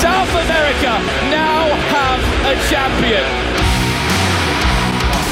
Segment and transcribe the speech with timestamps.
[0.00, 0.96] South America
[1.28, 3.26] now have a champion.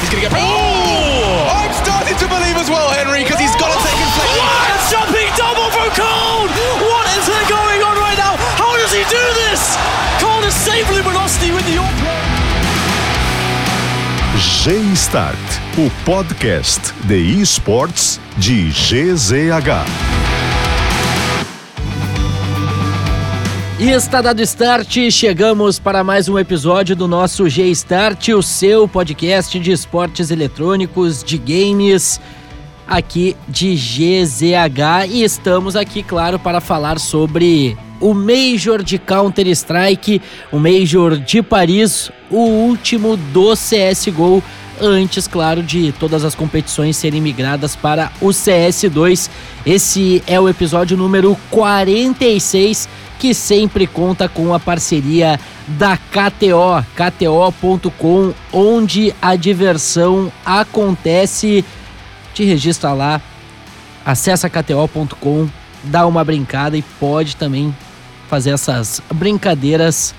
[0.00, 0.32] He's going to get.
[0.36, 1.48] Oh!
[1.48, 4.44] I'm starting to believe as well, Henry, because he's got to take inflection.
[4.44, 6.52] What a jumping double from Cole!
[6.84, 8.36] What is going on right now?
[8.60, 9.72] How does he do this?
[10.20, 11.80] Cole is saved Luminosity with the
[14.64, 15.36] G-Start,
[15.78, 20.33] o podcast de esportes de GZH.
[23.76, 29.58] E está dado start, chegamos para mais um episódio do nosso G-Start, o seu podcast
[29.58, 32.20] de esportes eletrônicos, de games,
[32.86, 35.08] aqui de GZH.
[35.10, 42.12] E estamos aqui, claro, para falar sobre o Major de Counter-Strike, o Major de Paris,
[42.30, 44.40] o último do CSGO
[44.80, 49.30] antes, claro, de todas as competições serem migradas para o CS2.
[49.64, 58.34] Esse é o episódio número 46 que sempre conta com a parceria da KTO, KTO.com,
[58.52, 61.64] onde a diversão acontece.
[62.34, 63.22] Te registra lá,
[64.04, 65.48] acessa KTO.com,
[65.84, 67.74] dá uma brincada e pode também
[68.28, 70.14] fazer essas brincadeiras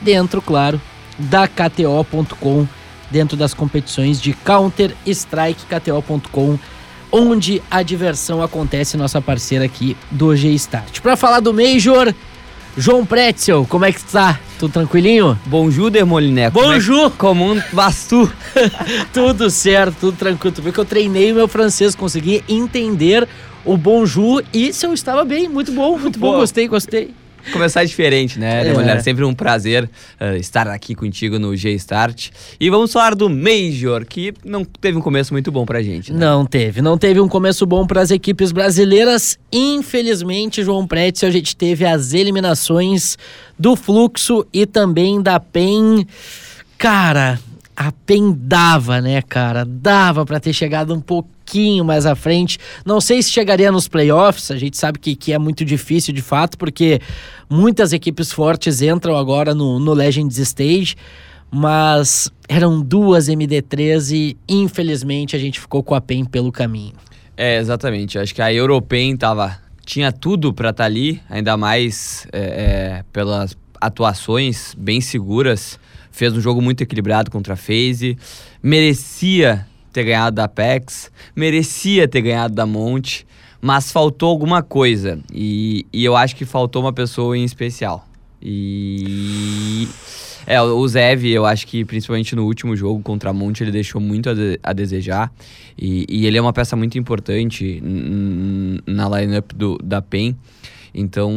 [0.00, 0.80] dentro, claro,
[1.18, 2.66] da KTO.com,
[3.12, 6.58] dentro das competições de Counter Strike, KTO.com
[7.12, 11.00] onde a diversão acontece, nossa parceira aqui do G-Start.
[11.00, 12.12] Para falar do Major,
[12.74, 14.40] João Pretzel, como é que tá?
[14.58, 15.38] Tudo tranquilinho?
[15.44, 16.48] Bonjour, Dermoliné.
[16.48, 17.10] Bonjour!
[17.18, 18.32] Como um bastu.
[19.12, 20.54] tudo certo, tudo tranquilo.
[20.54, 23.28] Tu viu que eu treinei o meu francês, consegui entender
[23.62, 27.21] o bonjour e se eu estava bem, muito bom, muito bom, gostei, gostei.
[27.52, 28.72] Começar diferente, né, É.
[28.72, 29.02] Mulher?
[29.02, 29.84] Sempre um prazer
[30.20, 32.30] uh, estar aqui contigo no G-Start.
[32.60, 36.12] E vamos falar do Major, que não teve um começo muito bom pra gente.
[36.12, 36.18] Né?
[36.20, 39.38] Não teve, não teve um começo bom para as equipes brasileiras.
[39.52, 43.16] Infelizmente, João Pretzel, a gente teve as eliminações
[43.58, 46.06] do Fluxo e também da PEN.
[46.78, 47.38] Cara,
[47.76, 49.64] a PEN dava, né, cara?
[49.64, 51.00] Dava para ter chegado um
[51.52, 52.58] pouquinho mais à frente.
[52.84, 56.22] Não sei se chegaria nos playoffs, a gente sabe que, que é muito difícil de
[56.22, 56.98] fato, porque
[57.48, 60.96] muitas equipes fortes entram agora no, no Legends Stage
[61.54, 66.94] mas eram duas MD3 e infelizmente a gente ficou com a PEN pelo caminho.
[67.36, 68.18] É, exatamente.
[68.18, 73.54] Acho que a European tava, tinha tudo pra estar ali, ainda mais é, é, pelas
[73.78, 75.78] atuações bem seguras.
[76.10, 78.16] Fez um jogo muito equilibrado contra a FaZe.
[78.62, 83.26] Merecia ter ganhado da Apex, merecia ter ganhado da Monte,
[83.60, 85.20] mas faltou alguma coisa.
[85.32, 88.06] E, e eu acho que faltou uma pessoa em especial.
[88.40, 89.88] E.
[90.44, 94.00] É, o Zev, eu acho que principalmente no último jogo contra a Monte, ele deixou
[94.00, 95.32] muito a, de- a desejar.
[95.78, 97.80] E, e ele é uma peça muito importante
[98.84, 100.36] na lineup do, da PEN.
[100.94, 101.32] Então.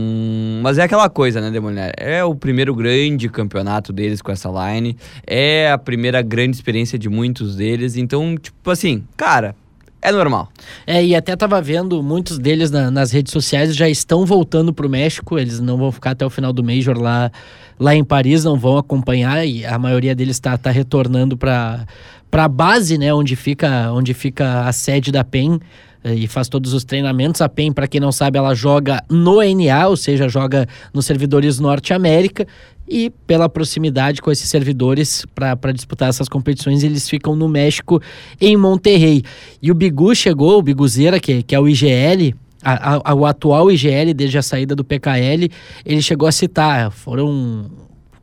[0.61, 1.93] Mas é aquela coisa, né, Demoliner?
[1.97, 4.97] É o primeiro grande campeonato deles com essa line.
[5.25, 7.95] É a primeira grande experiência de muitos deles.
[7.95, 9.55] Então, tipo assim, cara,
[10.01, 10.49] é normal.
[10.85, 14.89] É, e até tava vendo, muitos deles na- nas redes sociais já estão voltando pro
[14.89, 17.31] México, eles não vão ficar até o final do Major lá,
[17.79, 21.88] lá em Paris, não vão acompanhar, e a maioria deles tá, tá retornando pra,
[22.29, 25.59] pra base, né, onde fica, onde fica a sede da PEN,
[26.13, 27.41] e faz todos os treinamentos.
[27.41, 31.59] A PEN, para quem não sabe, ela joga no NA, ou seja, joga nos servidores
[31.59, 32.45] Norte América,
[32.88, 37.99] e pela proximidade com esses servidores para disputar essas competições, eles ficam no México,
[38.39, 39.23] em Monterrey.
[39.59, 43.71] E o Bigu chegou, o Biguzeira, que, que é o IGL, a- a- o atual
[43.71, 45.49] IGL, desde a saída do PKL,
[45.83, 47.65] ele chegou a citar, foram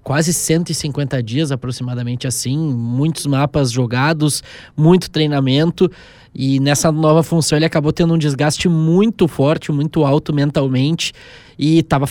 [0.03, 4.43] quase 150 dias aproximadamente assim, muitos mapas jogados,
[4.77, 5.91] muito treinamento
[6.35, 11.13] e nessa nova função ele acabou tendo um desgaste muito forte, muito alto mentalmente
[11.59, 12.07] e tava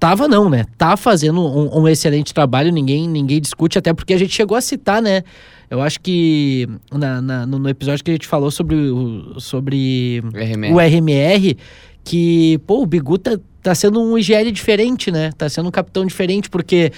[0.00, 0.64] tava não, né?
[0.76, 4.60] Tá fazendo um, um excelente trabalho, ninguém ninguém discute até porque a gente chegou a
[4.60, 5.22] citar, né?
[5.70, 10.20] Eu acho que na, na- no, no episódio que a gente falou sobre o, sobre
[10.34, 10.74] RMR.
[10.74, 11.56] o RMR,
[12.04, 15.30] que, pô, o Bigu tá, tá sendo um IGL diferente, né?
[15.36, 16.92] Tá sendo um capitão diferente, porque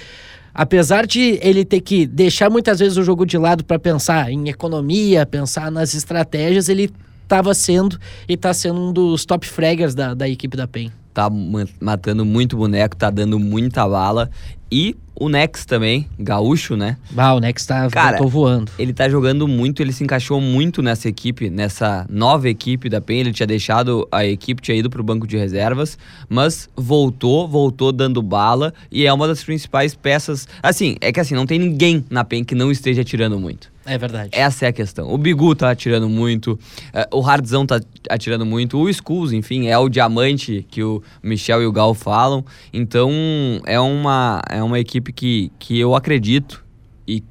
[0.53, 4.49] apesar de ele ter que deixar muitas vezes o jogo de lado para pensar em
[4.49, 6.89] economia, pensar nas estratégias, ele
[7.27, 10.91] tava sendo e tá sendo um dos top fraggers da, da equipe da PEN.
[11.13, 14.29] Tá ma- matando muito boneco, tá dando muita bala.
[14.71, 16.97] E o Nex também, gaúcho, né?
[17.15, 18.71] Ah, o Nex tá, Cara, voltou voando.
[18.77, 23.19] Ele tá jogando muito, ele se encaixou muito nessa equipe, nessa nova equipe da PEN.
[23.21, 25.97] Ele tinha deixado a equipe, tinha ido pro banco de reservas,
[26.27, 30.47] mas voltou, voltou dando bala e é uma das principais peças.
[30.61, 33.74] Assim, é que assim, não tem ninguém na PEN que não esteja tirando muito.
[33.85, 34.29] É verdade.
[34.31, 35.13] Essa é a questão.
[35.13, 36.59] O Bigu tá atirando muito,
[36.91, 37.79] é, o Hardzão tá
[38.09, 42.43] atirando muito, o Skulls, enfim, é o diamante que o Michel e o Gal falam.
[42.73, 43.11] Então,
[43.65, 46.65] é uma, é uma equipe que, que eu acredito
[47.07, 47.23] e,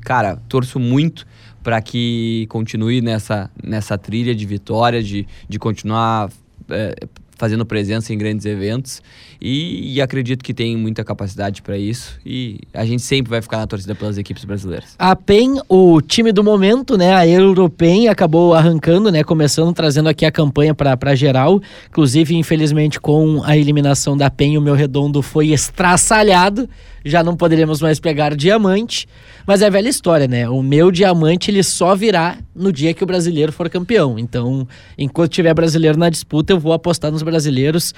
[0.00, 1.26] cara, torço muito
[1.62, 6.30] para que continue nessa, nessa trilha de vitória, de, de continuar
[6.70, 6.94] é,
[7.36, 9.02] fazendo presença em grandes eventos
[9.40, 13.58] e, e acredito que tem muita capacidade para isso e a gente sempre vai ficar
[13.58, 14.94] na torcida pelas equipes brasileiras.
[14.98, 20.24] A PEN, o time do momento, né, a Europen acabou arrancando, né, começando trazendo aqui
[20.24, 25.48] a campanha para geral, inclusive infelizmente com a eliminação da PEN o meu redondo foi
[25.48, 26.68] estraçalhado,
[27.04, 29.06] já não poderíamos mais pegar diamante,
[29.46, 30.48] mas é velha história, né?
[30.48, 34.18] O meu diamante ele só virá no dia que o brasileiro for campeão.
[34.18, 34.66] Então,
[34.98, 37.94] enquanto tiver brasileiro na disputa, eu vou apostar nos brasileiros.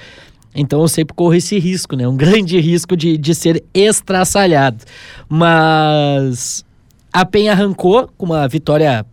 [0.53, 2.07] Então eu sempre corro esse risco, né?
[2.07, 4.83] Um grande risco de, de ser estraçalhado.
[5.27, 6.65] Mas
[7.11, 9.05] a PEN arrancou com uma vitória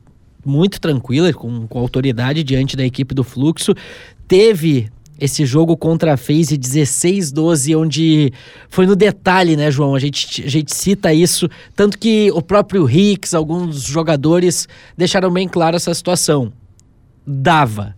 [0.44, 3.75] muito tranquila, com, com autoridade diante da equipe do Fluxo.
[4.29, 4.88] Teve
[5.19, 8.32] esse jogo contra a FaZe 16-12, onde
[8.69, 9.94] foi no detalhe, né, João?
[9.94, 15.49] A gente, a gente cita isso, tanto que o próprio Ricks, alguns jogadores deixaram bem
[15.49, 16.53] claro essa situação.
[17.27, 17.95] Dava.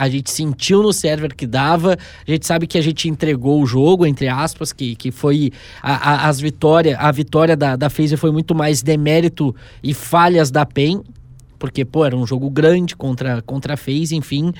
[0.00, 3.66] A gente sentiu no server que dava, a gente sabe que a gente entregou o
[3.66, 5.52] jogo, entre aspas, que, que foi
[5.82, 10.50] a, a, as vitórias, a vitória da, da FaZe foi muito mais demérito e falhas
[10.50, 11.02] da PEN,
[11.58, 14.54] porque, pô, era um jogo grande contra, contra a FaZe, enfim.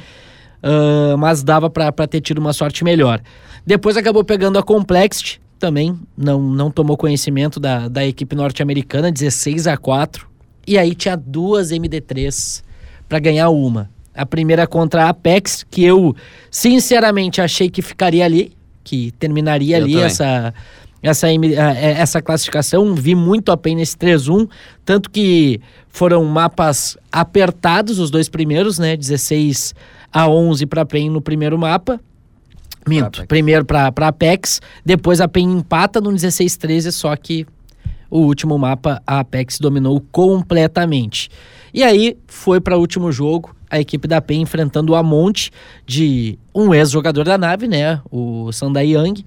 [0.62, 3.22] Uh, mas dava para ter tido uma sorte melhor.
[3.64, 9.66] Depois acabou pegando a Complexity, também não, não tomou conhecimento da, da equipe norte-americana, 16
[9.66, 10.28] a 4
[10.66, 12.62] E aí tinha duas MD3
[13.08, 13.88] para ganhar uma.
[14.20, 16.14] A primeira contra a Apex, que eu
[16.50, 18.52] sinceramente achei que ficaria ali,
[18.84, 20.06] que terminaria Eu ali também.
[20.06, 20.55] essa,
[21.02, 22.94] essa, é, essa classificação.
[22.94, 24.49] Vi muito a PEN nesse 3-1,
[24.84, 28.96] tanto que foram mapas apertados, os dois primeiros, né?
[28.96, 29.75] 16
[30.12, 32.00] a 11 para a PEN no primeiro mapa.
[32.87, 33.26] Minto, Apex.
[33.26, 37.46] primeiro para a Apex, depois a PEN empata no 16-13, só que
[38.11, 41.31] o último mapa a Apex dominou completamente.
[41.73, 45.50] E aí foi para o último jogo, a equipe da PEN enfrentando o Amonte
[45.87, 49.25] de um ex-jogador da nave, né, o Sandai Young,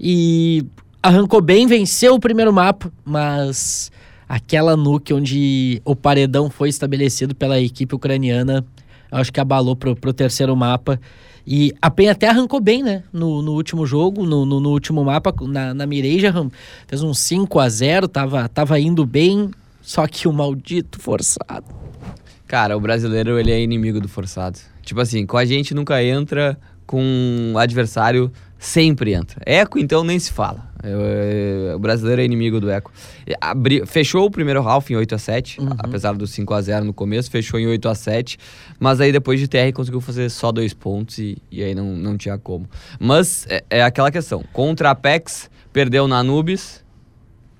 [0.00, 0.64] e
[1.02, 3.92] arrancou bem, venceu o primeiro mapa, mas
[4.28, 8.64] aquela nuke onde o paredão foi estabelecido pela equipe ucraniana,
[9.10, 10.98] acho que abalou pro, pro terceiro mapa.
[11.46, 13.02] E a PEN até arrancou bem, né?
[13.12, 16.32] No, no último jogo, no, no, no último mapa, na, na Mireja,
[16.86, 19.50] fez um 5 a 0 tava, tava indo bem,
[19.82, 21.66] só que o maldito forçado.
[22.52, 24.58] Cara, o brasileiro ele é inimigo do forçado.
[24.82, 29.40] Tipo assim, com a gente nunca entra, com o adversário sempre entra.
[29.46, 30.70] Eco, então, nem se fala.
[30.84, 32.92] Eu- eu- o brasileiro é inimigo do Eco.
[33.40, 35.70] Abri- fechou o primeiro half em 8 a 7 Uhum.
[35.78, 38.36] apesar do 5 a 0 no começo, fechou em 8 a 7
[38.78, 42.18] mas aí depois de TR conseguiu fazer só dois pontos e, e aí não, não
[42.18, 42.68] tinha como.
[43.00, 46.84] Mas é, é aquela questão, contra a Apex, perdeu na Anubis,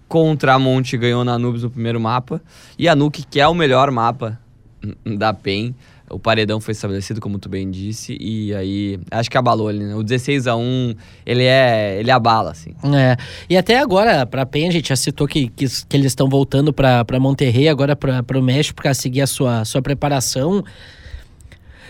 [0.06, 2.42] contra a Monte ganhou na Anubis no primeiro mapa,
[2.78, 4.38] e a Nuke, que é o melhor mapa
[5.04, 5.74] da PEN.
[6.10, 9.94] O paredão foi estabelecido, como tu bem disse, e aí acho que abalou ele, né?
[9.94, 10.94] O 16 a 1
[11.24, 11.98] ele é.
[11.98, 12.74] ele abala, assim.
[12.94, 13.16] É.
[13.48, 16.70] E até agora, pra PEN, a gente já citou que, que, que eles estão voltando
[16.72, 20.62] pra, pra Monterrey, agora pra, pro México, pra seguir a sua, sua preparação.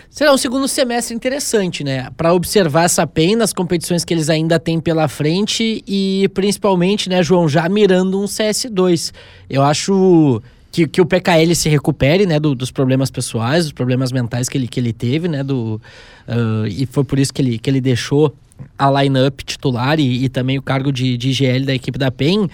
[0.09, 2.07] Será um segundo semestre interessante, né?
[2.15, 7.23] Pra observar essa PEN nas competições que eles ainda têm pela frente e principalmente, né,
[7.23, 9.11] João, já mirando um CS2.
[9.49, 10.39] Eu acho
[10.73, 14.57] que, que o PKL se recupere, né, do- dos problemas pessoais, dos problemas mentais que
[14.57, 15.79] ele, que ele teve, né, do,
[16.27, 18.35] ah, e foi por isso que ele, que ele deixou
[18.77, 22.49] a line-up titular e, e também o cargo de, de GL da equipe da PEN,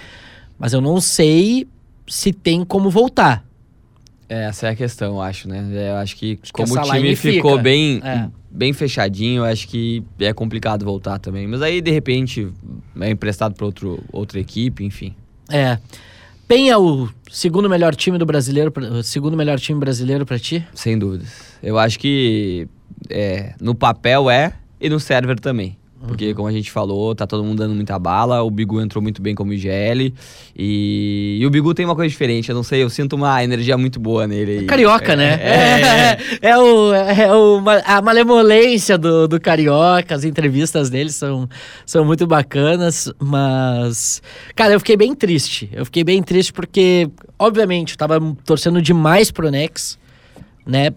[0.60, 1.66] mas eu não sei
[2.08, 3.44] se tem como voltar.
[4.28, 5.66] Essa é a questão, eu acho, né?
[5.74, 7.64] É, Eu acho que que como o essa time ficou fica.
[7.64, 8.28] bem, É.
[8.52, 11.48] bem fechadinho, eu acho que é complicado voltar também.
[11.48, 12.48] Mas aí, de repente,
[13.00, 13.66] é emprestado para
[14.12, 15.16] outra equipe, enfim.
[15.50, 15.80] É.
[16.50, 20.68] PEN é o segundo melhor time do brasileiro, segundo melhor time brasileiro pra ti?
[20.74, 21.30] Sem dúvidas.
[21.62, 22.68] Eu acho que
[23.08, 25.78] é, no papel é e no server também.
[26.08, 28.42] Porque, como a gente falou, tá todo mundo dando muita bala.
[28.42, 30.14] O Bigu entrou muito bem como IGL.
[30.58, 32.50] E, e o Bigu tem uma coisa diferente.
[32.50, 34.60] Eu não sei, eu sinto uma energia muito boa nele.
[34.60, 34.66] aí.
[34.66, 35.40] Carioca, É, né?
[35.42, 41.50] É, É, é o, é o, a malemolência do, do Carioca, as entrevistas dele são,
[41.86, 44.22] são muito bacanas, mas.
[44.56, 45.70] Cara, eu fiquei bem triste.
[45.74, 50.00] Eu fiquei bem triste porque, obviamente, eu tava torcendo demais pro Nex,
[50.66, 50.92] né?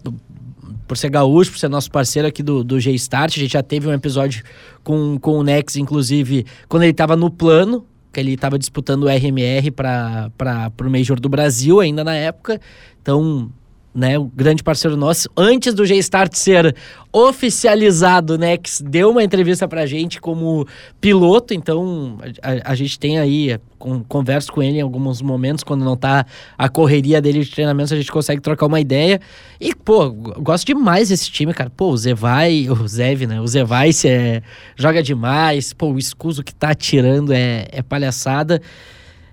[0.87, 3.37] Por ser gaúcho, por ser nosso parceiro aqui do, do G-Start.
[3.37, 4.43] A gente já teve um episódio
[4.83, 9.07] com, com o Nex, inclusive, quando ele tava no plano que ele estava disputando o
[9.07, 12.61] RMR para o Major do Brasil ainda na época.
[13.01, 13.49] Então,
[13.93, 16.75] né, um grande parceiro nosso, antes do G-Start ser
[17.11, 20.67] oficializado, né, que deu uma entrevista pra gente como
[20.99, 25.85] piloto, então a, a gente tem aí, com, converso com ele em alguns momentos, quando
[25.85, 26.25] não tá
[26.57, 29.21] a correria dele de treinamento, a gente consegue trocar uma ideia.
[29.61, 31.69] E, pô, gosto demais desse time, cara.
[31.69, 34.41] Pô, o Zevai, o Zev, né, o Zevai é,
[34.75, 38.59] joga demais, pô, o Escuso que tá atirando é, é palhaçada.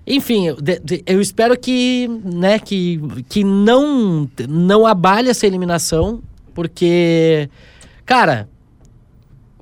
[0.05, 0.47] Enfim,
[1.05, 6.21] eu espero que, né, que, que não, não abale essa eliminação,
[6.55, 7.47] porque,
[8.05, 8.49] cara,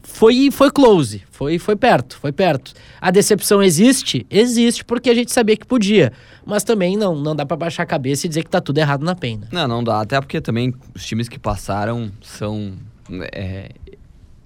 [0.02, 2.74] foi, foi close, foi, foi perto, foi perto.
[3.02, 4.26] A decepção existe?
[4.30, 6.14] Existe, porque a gente sabia que podia.
[6.46, 9.04] Mas também não, não dá para baixar a cabeça e dizer que tá tudo errado
[9.04, 9.48] na pena.
[9.52, 10.02] Não, não dá.
[10.02, 12.74] Até porque também os times que passaram são
[13.34, 13.72] é,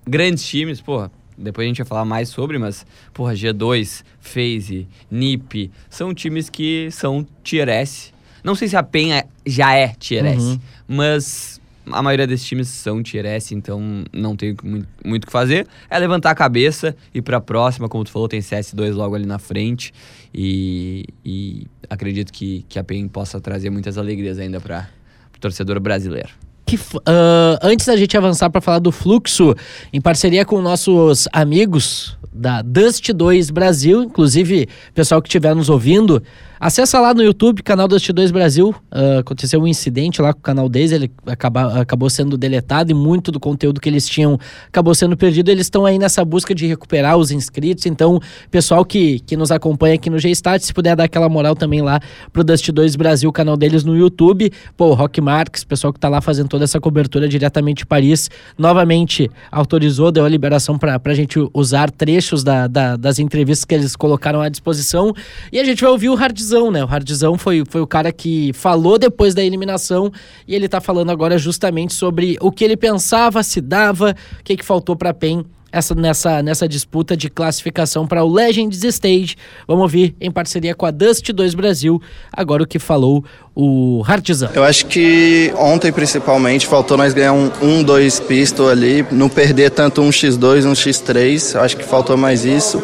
[0.08, 5.72] grandes times, porra depois a gente vai falar mais sobre, mas, porra, G2, FaZe, NiP,
[5.90, 8.14] são times que são Tier S.
[8.44, 10.60] Não sei se a PEN é, já é Tier S, uhum.
[10.88, 14.56] mas a maioria desses times são Tier S, então não tem
[15.04, 15.68] muito o que fazer.
[15.90, 19.26] É levantar a cabeça e para a próxima, como tu falou, tem CS2 logo ali
[19.26, 19.94] na frente.
[20.34, 24.90] E, e acredito que, que a PEN possa trazer muitas alegrias ainda para
[25.36, 26.30] o torcedor brasileiro
[26.78, 29.56] que uh, antes da gente avançar para falar do fluxo,
[29.92, 36.22] em parceria com nossos amigos da Dust 2 Brasil, inclusive pessoal que estiver nos ouvindo,
[36.64, 38.74] Acessa lá no YouTube, canal do 2 Brasil.
[38.90, 42.94] Uh, aconteceu um incidente lá com o canal deles, ele acaba, acabou sendo deletado e
[42.94, 45.52] muito do conteúdo que eles tinham acabou sendo perdido.
[45.52, 47.86] Eles estão aí nessa busca de recuperar os inscritos.
[47.86, 48.18] Então,
[48.50, 52.00] pessoal que, que nos acompanha aqui no G-Stat, se puder dar aquela moral também lá
[52.32, 54.50] pro Dust 2 Brasil, canal deles no YouTube.
[54.78, 58.32] Pô, o Rock Marques, pessoal que tá lá fazendo toda essa cobertura diretamente de Paris,
[58.58, 63.76] novamente autorizou, deu a liberação para a gente usar trechos da, da, das entrevistas que
[63.76, 65.14] eles colocaram à disposição.
[65.52, 66.84] E a gente vai ouvir o Hardzão Hardzão, né?
[66.84, 70.12] O Hardzão foi, foi o cara que falou depois da eliminação
[70.48, 74.58] e ele tá falando agora justamente sobre o que ele pensava, se dava, o que,
[74.58, 79.36] que faltou para PEN essa, nessa, nessa disputa de classificação para o Legends Stage.
[79.68, 82.00] Vamos ouvir em parceria com a Dust 2 Brasil,
[82.32, 84.52] agora o que falou o Hartzão.
[84.54, 89.28] Eu acho que ontem, principalmente, faltou nós ganhar um 1, um, 2 pistol ali, não
[89.28, 91.56] perder tanto um X2, um X3.
[91.56, 92.82] Eu acho que faltou mais isso.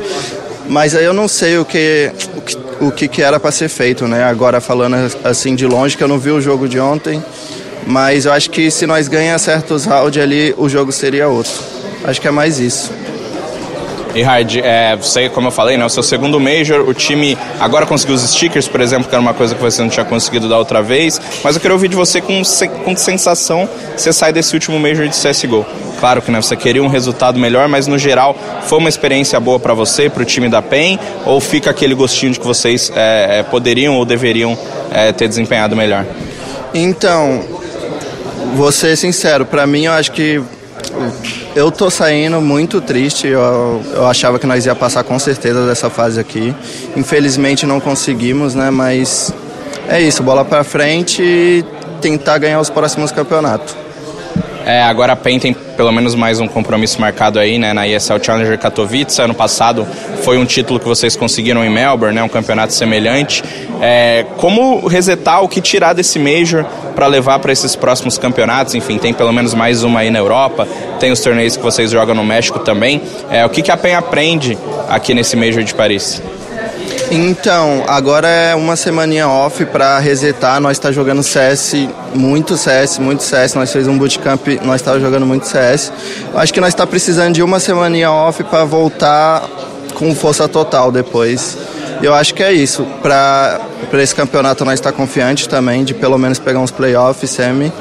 [0.70, 2.12] Mas aí eu não sei o que,
[2.80, 4.24] o que, o que, era para ser feito, né?
[4.24, 7.24] Agora falando assim de longe, que eu não vi o jogo de ontem,
[7.88, 11.52] mas eu acho que se nós ganhar certos rounds ali, o jogo seria outro.
[12.04, 12.92] Acho que é mais isso.
[14.14, 17.88] E Hard, é, você, como eu falei, né, o seu segundo Major, o time agora
[17.88, 20.58] conseguiu os stickers, por exemplo, que era uma coisa que você não tinha conseguido da
[20.58, 21.20] outra vez.
[21.44, 22.44] Mas eu queria ouvir de você com,
[22.84, 25.66] com que sensação você sai desse último Major de CSGO.
[26.00, 29.60] Claro que né, você queria um resultado melhor, mas no geral foi uma experiência boa
[29.60, 30.98] para você, para o time da PEN?
[31.26, 34.58] Ou fica aquele gostinho de que vocês é, é poderiam ou deveriam
[34.92, 36.06] é, ter desempenhado melhor?
[36.74, 37.44] Então,
[38.56, 40.42] vou ser sincero, para mim eu acho que
[41.56, 43.28] eu tô saindo muito triste.
[43.28, 46.56] Eu, eu achava que nós ia passar com certeza dessa fase aqui.
[46.96, 48.70] Infelizmente não conseguimos, né?
[48.70, 49.34] Mas
[49.88, 51.66] é isso, bola para frente e
[52.02, 53.76] tentar ganhar os próximos campeonatos.
[54.70, 58.22] É, agora a PEN tem pelo menos mais um compromisso marcado aí, né, na ESL
[58.22, 59.20] Challenger Katowice.
[59.20, 59.88] Ano passado
[60.22, 63.44] foi um título que vocês conseguiram em Melbourne, né, um campeonato semelhante.
[63.82, 68.76] É, como resetar, o que tirar desse Major para levar para esses próximos campeonatos?
[68.76, 70.68] Enfim, tem pelo menos mais uma aí na Europa,
[71.00, 73.02] tem os torneios que vocês jogam no México também.
[73.32, 74.56] É, o que, que a PEN aprende
[74.88, 76.22] aqui nesse Major de Paris?
[77.12, 80.62] Então, agora é uma semaninha off para resetar.
[80.62, 81.74] Nós está jogando CS,
[82.14, 83.56] muito CS, muito CS.
[83.56, 85.92] Nós fez um bootcamp, nós estávamos jogando muito CS.
[86.36, 89.42] Acho que nós está precisando de uma semaninha off para voltar
[89.96, 91.58] com força total depois.
[92.04, 92.86] Eu acho que é isso.
[93.02, 93.60] Para
[93.94, 97.74] esse campeonato nós está confiante também de pelo menos pegar uns playoffs, semi.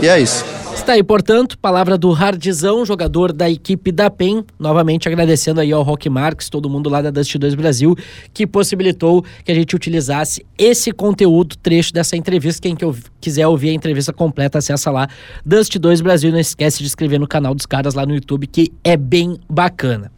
[0.00, 0.53] E é isso.
[0.74, 4.44] Está aí, portanto, palavra do Hardzão, jogador da equipe da PEN.
[4.58, 7.96] Novamente agradecendo aí ao Rock Marques, todo mundo lá da Dust 2 Brasil,
[8.34, 12.60] que possibilitou que a gente utilizasse esse conteúdo, trecho dessa entrevista.
[12.60, 12.84] Quem que
[13.20, 15.08] quiser ouvir a entrevista completa, acessa lá
[15.46, 16.30] Dust 2 Brasil.
[16.30, 20.12] Não esquece de inscrever no canal dos caras lá no YouTube, que é bem bacana.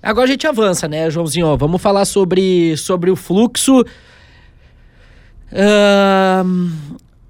[0.00, 1.56] Agora a gente avança, né, Joãozinho?
[1.56, 3.80] vamos falar sobre, sobre o fluxo.
[5.50, 6.70] Uh...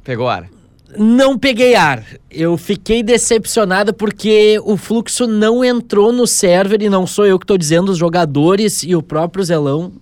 [0.04, 0.55] Pegou ar
[0.98, 2.04] não peguei ar.
[2.30, 7.44] Eu fiquei decepcionada porque o fluxo não entrou no server e não sou eu que
[7.44, 9.92] estou dizendo, os jogadores e o próprio Zelão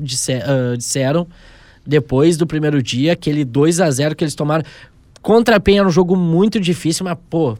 [0.00, 1.26] uh, disseram
[1.88, 4.62] depois do primeiro dia, aquele 2 a 0 que eles tomaram.
[5.22, 7.56] Contra a Penha era um jogo muito difícil, mas pô,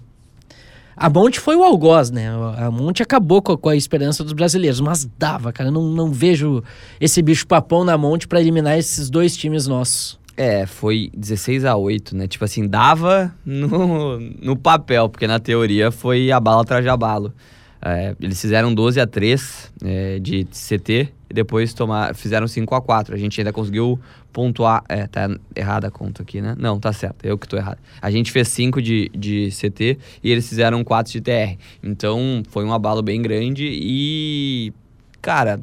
[0.95, 2.29] A Monte foi o algoz, né?
[2.59, 5.71] A Monte acabou com a, com a esperança dos brasileiros, mas dava, cara.
[5.71, 6.63] Eu não, não vejo
[7.01, 10.19] esse bicho papão na Monte para eliminar esses dois times nossos.
[10.41, 12.29] É, foi 16 a 8, né?
[12.29, 17.35] Tipo assim, dava no, no papel, porque na teoria foi a bala atrás de abalo.
[17.83, 22.81] É, eles fizeram 12 a 3 é, de CT e depois tomar, fizeram 5 a
[22.81, 23.99] 4 A gente ainda conseguiu
[24.33, 24.85] pontuar.
[24.89, 26.55] É, tá errada a conta aqui, né?
[26.57, 27.79] Não, tá certo, eu que tô errado.
[28.01, 31.59] A gente fez 5 de, de CT e eles fizeram 4 de TR.
[31.83, 34.73] Então foi um abalo bem grande e.
[35.21, 35.59] Cara,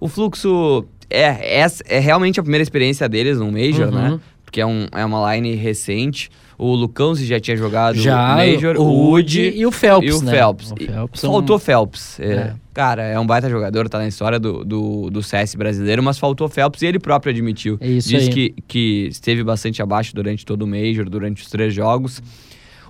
[0.00, 0.84] o fluxo.
[1.10, 3.94] É, é, é realmente a primeira experiência deles no Major, Uhum.
[4.10, 4.20] né?
[4.44, 6.30] Porque é, um, é uma line recente.
[6.56, 10.16] O Lucão já tinha jogado Já, Major, o o Wood Woody e o Phelps, E
[10.16, 10.30] o né?
[10.32, 10.70] Phelps.
[10.70, 12.20] O Phelps é um- faltou Phelps.
[12.20, 12.52] É, É.
[12.72, 16.48] Cara, é um baita jogador, tá na história do, do, do CS brasileiro, mas faltou
[16.48, 17.76] Phelps e ele próprio admitiu.
[17.80, 18.32] É isso Disse aí.
[18.32, 22.20] que, que esteve bastante abaixo durante todo o Major, durante os três jogos.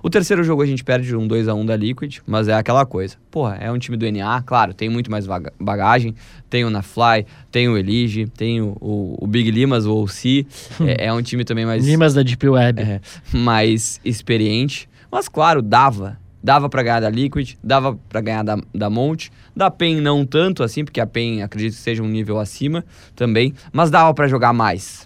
[0.05, 3.15] O terceiro jogo a gente perde de um 2x1 da Liquid, mas é aquela coisa.
[3.31, 5.25] Porra, é um time do NA, claro, tem muito mais
[5.59, 6.13] bagagem.
[6.47, 10.45] Tem o Nafly, tem o Elige, tem o, o, o Big Limas, o OC.
[10.85, 12.79] é, é um time também mais Limas da Deep Web.
[12.83, 13.01] é,
[13.33, 14.87] mais experiente.
[15.11, 16.19] Mas claro, dava.
[16.43, 19.31] Dava pra ganhar da Liquid, dava pra ganhar da, da Monte.
[19.55, 22.85] Da PEN não tanto assim, porque a PEN acredito que seja um nível acima
[23.15, 23.55] também.
[23.73, 25.04] Mas dava pra jogar mais.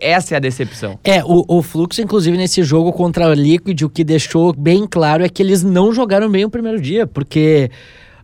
[0.00, 0.98] Essa é a decepção.
[1.04, 5.24] É, o, o Fluxo, inclusive, nesse jogo contra a Liquid, o que deixou bem claro
[5.24, 7.70] é que eles não jogaram bem o primeiro dia, porque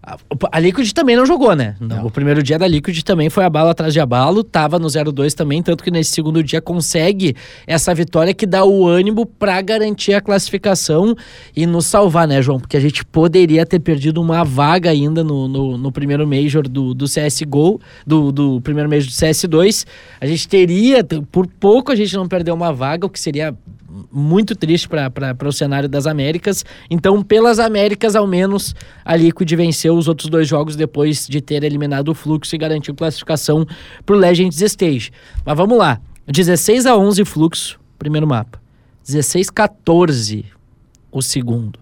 [0.03, 1.77] a, Liquid também não jogou, né?
[2.05, 5.63] O primeiro dia da Liquid também foi abalo atrás de abalo, tava no 0-2 também,
[5.63, 7.37] tanto que nesse segundo dia consegue
[7.69, 11.15] essa vitória que dá o ânimo pra garantir a classificação
[11.55, 12.59] e nos salvar, né, João?
[12.59, 16.95] Porque a gente poderia ter perdido uma vaga ainda no, no, no primeiro Major do,
[16.95, 19.87] do CSGO, do, do primeiro Major do CS2.
[20.21, 23.55] A gente teria, por pouco a gente não perdeu uma vaga, o que seria
[24.11, 26.65] muito triste para o cenário das Américas.
[26.91, 31.63] Então, pelas Américas, ao menos, a Liquid venceu os outros dois jogos depois de ter
[31.65, 33.67] eliminado o Fluxo e garantiu classificação
[34.07, 35.11] para o Legends Stage.
[35.45, 36.01] Mas vamos lá.
[36.27, 38.61] 16 a 11 Fluxo, primeiro mapa.
[39.07, 40.45] 16 a 14
[41.11, 41.79] o segundo.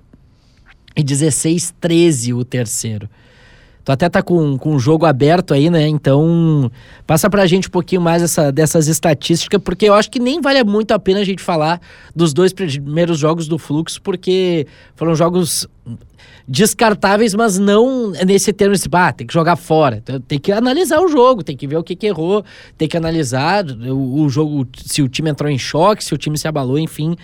[0.97, 3.09] E 16 a 13 o terceiro.
[3.85, 5.89] Tu até tá com, com o jogo aberto aí, né?
[5.89, 6.71] Então,
[7.07, 10.63] passa pra gente um pouquinho mais essa, dessas estatísticas, porque eu acho que nem vale
[10.65, 11.81] muito a pena a gente falar
[12.15, 15.67] dos dois primeiros jogos do Fluxo, porque foram jogos
[16.47, 19.99] descartáveis, mas não nesse termo de, ah, tem que jogar fora.
[19.99, 22.45] Então, Tem que analisar o jogo, tem que ver o que, que errou,
[22.77, 26.37] tem que analisar o, o jogo, se o time entrou em choque, se o time
[26.37, 27.17] se abalou, enfim.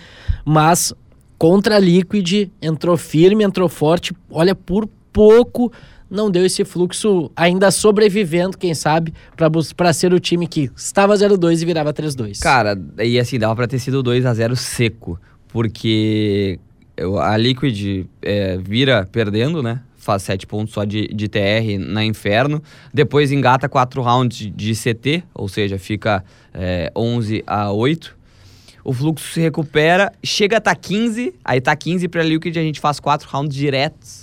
[0.45, 0.93] Mas
[1.37, 5.71] contra a Liquid, entrou firme, entrou forte, olha, por pouco
[6.09, 9.13] não deu esse fluxo ainda sobrevivendo, quem sabe,
[9.75, 12.39] para ser o time que estava 0-2 e virava 3-2.
[12.39, 15.19] Cara, e assim, dava pra ter sido 2 a 0 seco.
[15.47, 16.59] Porque
[17.21, 19.81] a Liquid é, vira perdendo, né?
[19.95, 22.61] Faz 7 pontos só de, de TR na Inferno.
[22.93, 28.15] Depois engata 4 rounds de, CT, ou seja, fica é, 11 a 8.
[28.83, 32.79] O fluxo se recupera, chega a tá 15, aí tá 15 pra Liquid, a gente
[32.79, 34.16] faz 4 rounds diretos.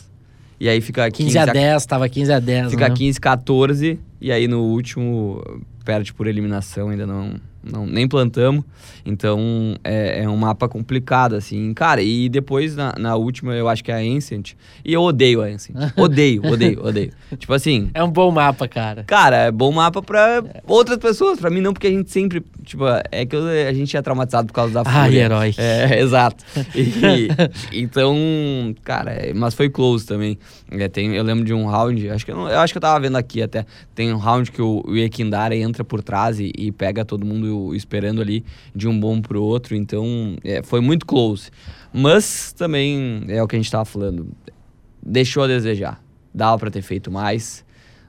[0.64, 2.94] E aí fica 15, 15 a 10, tava 15 a 10, Fica né?
[2.96, 5.42] 15, 14, e aí no último
[5.85, 7.35] perde por eliminação, ainda não,
[7.70, 8.64] não nem plantamos.
[9.07, 11.72] Então é, é um mapa complicado, assim.
[11.74, 14.53] Cara, e depois na, na última eu acho que é a Ancient.
[14.85, 15.77] E eu odeio a Ancient.
[15.96, 17.11] Odeio, odeio, odeio.
[17.38, 17.90] tipo assim.
[17.94, 19.05] É um bom mapa, cara.
[19.05, 22.85] Cara, é bom mapa pra outras pessoas, pra mim não, porque a gente sempre, tipo,
[23.11, 25.20] é que eu- a gente é traumatizado por causa da Ai, fúria.
[25.24, 25.55] herói.
[25.59, 26.44] É, exato.
[26.74, 27.29] E-
[27.85, 30.38] então, cara, é, mas foi close também.
[30.70, 32.83] É, tem, eu lembro de um round, acho que eu, não- eu acho que eu
[32.83, 36.50] tava vendo aqui até, tem um round que o, o Ekindara entra por trás e,
[36.57, 41.05] e pega todo mundo esperando ali de um bom pro outro, então é, foi muito
[41.07, 41.51] close.
[41.93, 44.29] Mas também é o que a gente tava falando,
[45.03, 46.03] deixou a desejar.
[46.35, 47.64] Dava pra ter feito mais,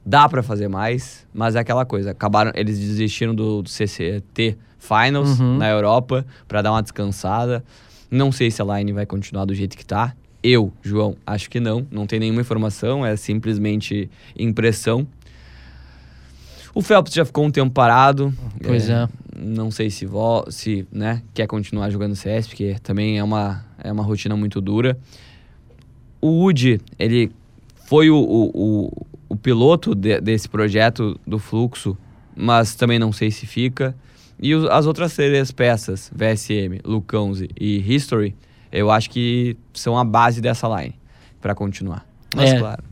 [0.05, 2.11] dá pra fazer mais, mas é aquela coisa.
[2.11, 5.57] Acabaram, eles desistiram do, do CCT Finals Uhum.
[5.57, 7.63] na Europa pra dar uma descansada.
[8.09, 10.15] Não sei se a line vai continuar do jeito que tá.
[10.43, 11.85] Eu, João, acho que não.
[11.89, 15.07] Não tem nenhuma informação, é simplesmente impressão.
[16.73, 18.33] O Phelps já ficou um tempo parado.
[18.63, 19.07] Pois é.
[19.45, 23.91] Não sei se, vo se né, quer continuar jogando CS, porque também é uma, é
[23.91, 24.97] uma rotina muito dura.
[26.19, 27.31] O Woody, ele
[27.85, 31.95] foi o, o, o, o piloto de- desse projeto do fluxo,
[32.35, 33.95] mas também não sei se fica.
[34.41, 38.35] E os- as outras três peças, VSM, Lucãozi e History,
[38.71, 40.95] eu acho que são a base dessa line
[41.39, 42.05] para continuar.
[42.35, 42.59] Mas É.
[42.59, 42.83] claro.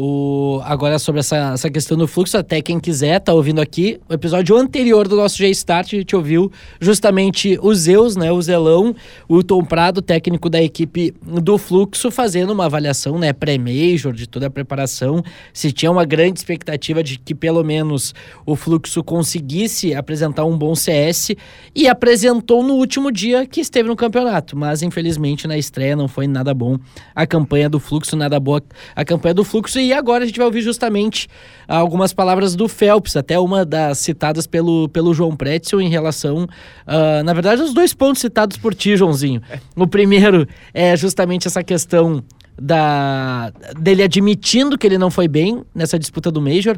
[0.00, 4.14] O, agora sobre essa, essa questão do fluxo, até quem quiser tá ouvindo aqui, o
[4.14, 8.94] episódio anterior do nosso G-Start, a gente ouviu justamente o Zeus, né, o Zelão,
[9.28, 14.46] o Tom Prado, técnico da equipe do fluxo, fazendo uma avaliação né, pré-major de toda
[14.46, 15.20] a preparação,
[15.52, 18.14] se tinha uma grande expectativa de que pelo menos
[18.46, 21.32] o fluxo conseguisse apresentar um bom CS
[21.74, 26.28] e apresentou no último dia que esteve no campeonato, mas infelizmente na estreia não foi
[26.28, 26.78] nada bom
[27.16, 28.62] a campanha do fluxo, nada boa
[28.94, 31.28] a campanha do fluxo e agora a gente vai ouvir justamente
[31.66, 37.22] algumas palavras do Phelps, até uma das citadas pelo, pelo João Pretzel em relação, uh,
[37.24, 39.42] na verdade, os dois pontos citados por ti, Joãozinho.
[39.76, 42.24] O primeiro é justamente essa questão
[42.60, 46.76] da dele admitindo que ele não foi bem nessa disputa do Major.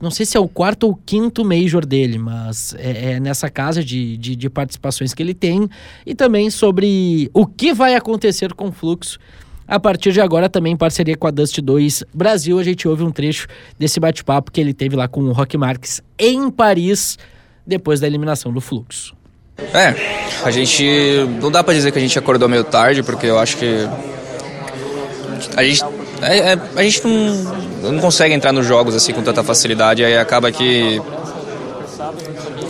[0.00, 3.82] Não sei se é o quarto ou quinto Major dele, mas é, é nessa casa
[3.82, 5.68] de, de, de, participações que ele tem.
[6.04, 9.18] E também sobre o que vai acontecer com o fluxo
[9.72, 13.02] a partir de agora, também em parceria com a Dust 2 Brasil, a gente ouve
[13.04, 13.46] um trecho
[13.78, 17.16] desse bate-papo que ele teve lá com o Rock Marques em Paris,
[17.66, 19.16] depois da eliminação do Fluxo.
[19.72, 19.94] É,
[20.44, 20.84] a gente.
[21.40, 23.88] Não dá para dizer que a gente acordou meio tarde, porque eu acho que.
[25.56, 25.82] A gente.
[26.20, 30.18] É, é, a gente não, não consegue entrar nos jogos assim com tanta facilidade, aí
[30.18, 31.00] acaba que.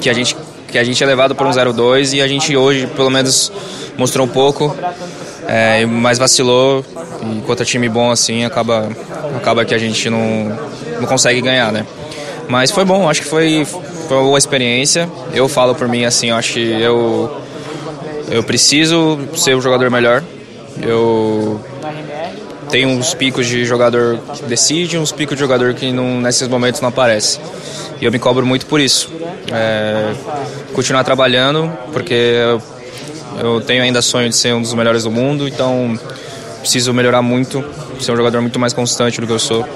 [0.01, 0.37] que a gente,
[0.69, 3.51] que a gente é levado por um 0-2 e a gente hoje, pelo menos,
[3.99, 4.77] mostrou um pouco
[5.47, 6.85] é, mas vacilou
[7.23, 8.89] e contra time bom assim acaba
[9.37, 10.57] acaba que a gente não,
[11.01, 11.87] não consegue ganhar, né?
[12.49, 15.09] Mas foi bom, acho que foi, foi uma boa experiência.
[15.33, 17.41] Eu falo por mim assim, acho que eu
[18.31, 20.23] eu preciso ser um jogador melhor.
[20.81, 21.61] Eu
[22.71, 26.81] tenho uns picos de jogador que decide, uns picos de jogador que não, nesses momentos
[26.81, 27.39] não aparece.
[28.01, 29.11] E eu me cobro muito por isso.
[29.53, 30.13] É,
[30.73, 32.63] continuar trabalhando, porque eu
[33.39, 35.99] eu tenho ainda sonho de ser um dos melhores do mundo, então
[36.61, 37.65] preciso melhorar muito,
[38.01, 39.67] ser um jogador muito mais constante do que eu sou.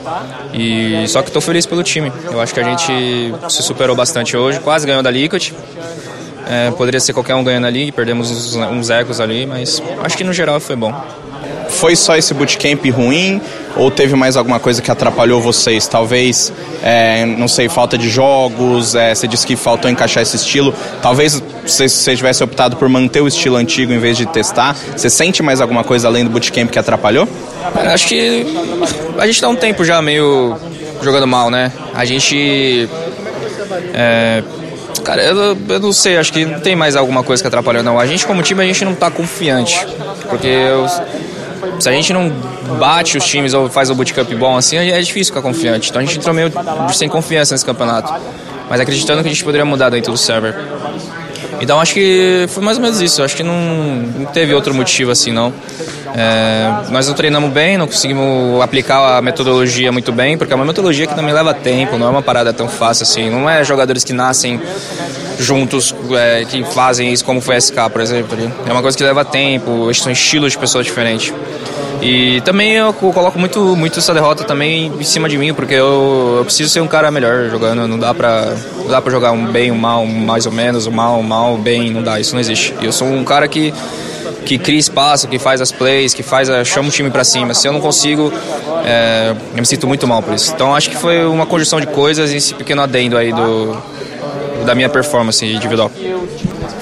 [0.54, 2.12] E só que estou feliz pelo time.
[2.30, 5.52] Eu acho que a gente se superou bastante hoje, quase ganhou da Liquid.
[6.48, 10.22] É, poderia ser qualquer um ganhando ali, perdemos uns, uns ecos ali, mas acho que
[10.22, 10.94] no geral foi bom.
[11.76, 13.40] Foi só esse bootcamp ruim
[13.76, 15.86] ou teve mais alguma coisa que atrapalhou vocês?
[15.86, 20.74] Talvez, é, não sei, falta de jogos, é, você disse que faltou encaixar esse estilo.
[21.02, 24.74] Talvez se você tivesse optado por manter o estilo antigo em vez de testar.
[24.96, 27.28] Você sente mais alguma coisa além do bootcamp que atrapalhou?
[27.92, 28.46] Acho que
[29.18, 30.56] a gente tá um tempo já meio
[31.02, 31.72] jogando mal, né?
[31.94, 32.88] A gente.
[33.92, 34.42] É,
[35.04, 37.98] cara, eu, eu, não sei, acho que não tem mais alguma coisa que atrapalhou, não.
[37.98, 39.86] A gente, como time, a gente não tá confiante.
[40.28, 40.86] Porque eu,
[41.78, 42.30] se a gente não
[42.78, 45.90] bate os times ou faz o bootcamp bom assim, é difícil ficar confiante.
[45.90, 46.52] Então a gente entrou meio
[46.92, 48.12] sem confiança nesse campeonato.
[48.68, 50.54] Mas acreditando que a gente poderia mudar dentro do server.
[51.60, 53.22] Então acho que foi mais ou menos isso.
[53.22, 55.52] Acho que não, não teve outro motivo assim, não.
[56.14, 60.64] É, nós não treinamos bem, não conseguimos aplicar a metodologia muito bem, porque é uma
[60.64, 63.30] metodologia que também leva tempo, não é uma parada tão fácil assim.
[63.30, 64.60] Não é jogadores que nascem
[65.38, 68.36] juntos, é, que fazem isso, como foi a SK, por exemplo.
[68.66, 71.32] É uma coisa que leva tempo, são estilos de pessoas diferentes.
[72.02, 76.36] E também eu coloco muito, muito essa derrota também em cima de mim, porque eu,
[76.38, 77.88] eu preciso ser um cara melhor jogando.
[77.88, 80.86] Não dá pra, não dá pra jogar um bem, um mal, um mais ou menos,
[80.86, 82.74] um mal, um mal, bem, não dá, isso não existe.
[82.82, 83.72] Eu sou um cara que
[84.44, 87.52] que cria espaço, que faz as plays, que faz a, chama o time para cima.
[87.52, 88.32] Se eu não consigo,
[88.84, 90.52] é, eu me sinto muito mal por isso.
[90.54, 93.76] Então acho que foi uma conjunção de coisas e esse pequeno adendo aí do,
[94.66, 95.90] da minha performance individual.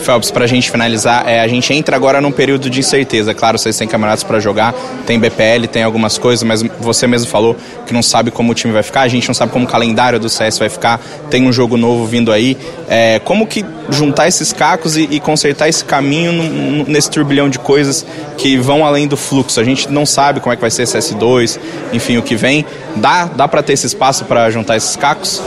[0.05, 3.33] Phelps, para a gente finalizar, é, a gente entra agora num período de incerteza.
[3.33, 4.75] Claro, vocês têm campeonatos para jogar,
[5.07, 8.73] tem BPL, tem algumas coisas, mas você mesmo falou que não sabe como o time
[8.73, 11.53] vai ficar, a gente não sabe como o calendário do CS vai ficar, tem um
[11.53, 12.57] jogo novo vindo aí.
[12.88, 18.05] É, como que juntar esses cacos e, e consertar esse caminho nesse turbilhão de coisas
[18.37, 19.59] que vão além do fluxo?
[19.59, 21.59] A gente não sabe como é que vai ser CS2,
[21.92, 22.66] enfim, o que vem.
[22.97, 25.42] Dá, dá para ter esse espaço para juntar esses cacos?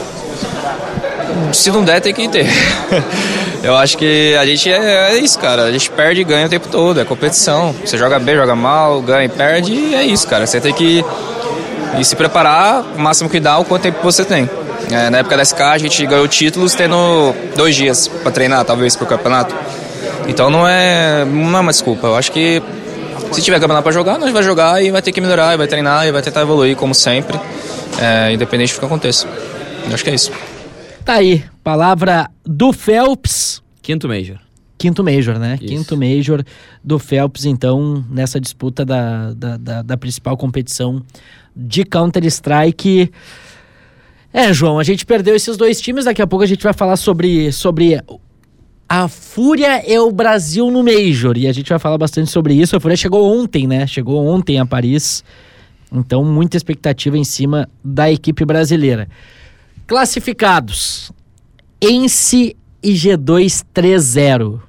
[1.52, 2.46] Se não der, tem que ter.
[3.62, 5.64] Eu acho que a gente é, é, isso, cara.
[5.64, 7.00] A gente perde e ganha o tempo todo.
[7.00, 7.74] É competição.
[7.84, 9.72] Você joga bem, joga mal, ganha e perde.
[9.72, 10.46] E é isso, cara.
[10.46, 11.04] Você tem que
[12.02, 14.48] se preparar o máximo que dá, o quanto tempo você tem.
[14.90, 18.94] É, na época da SK, a gente ganhou títulos tendo dois dias para treinar, talvez,
[18.96, 19.54] pro campeonato.
[20.26, 22.06] Então não é, não é uma desculpa.
[22.06, 22.62] Eu acho que
[23.32, 25.66] se tiver campeonato para jogar, nós vai jogar e vai ter que melhorar, e vai
[25.66, 27.38] treinar e vai tentar evoluir, como sempre,
[28.00, 29.26] é, independente do que aconteça.
[29.86, 30.30] Eu acho que é isso.
[31.08, 33.62] Tá aí, palavra do Phelps.
[33.80, 34.38] Quinto Major.
[34.76, 35.54] Quinto Major, né?
[35.58, 35.72] Isso.
[35.72, 36.44] Quinto Major
[36.84, 41.02] do Phelps, então, nessa disputa da, da, da, da principal competição
[41.56, 43.10] de Counter-Strike.
[44.30, 46.04] É, João, a gente perdeu esses dois times.
[46.04, 47.98] Daqui a pouco a gente vai falar sobre, sobre
[48.86, 51.38] a Fúria é o Brasil no Major.
[51.38, 52.76] E a gente vai falar bastante sobre isso.
[52.76, 53.86] A Fúria chegou ontem, né?
[53.86, 55.24] Chegou ontem a Paris.
[55.90, 59.08] Então, muita expectativa em cima da equipe brasileira.
[59.88, 61.10] Classificados:
[61.82, 64.60] Ence e G2 3-0.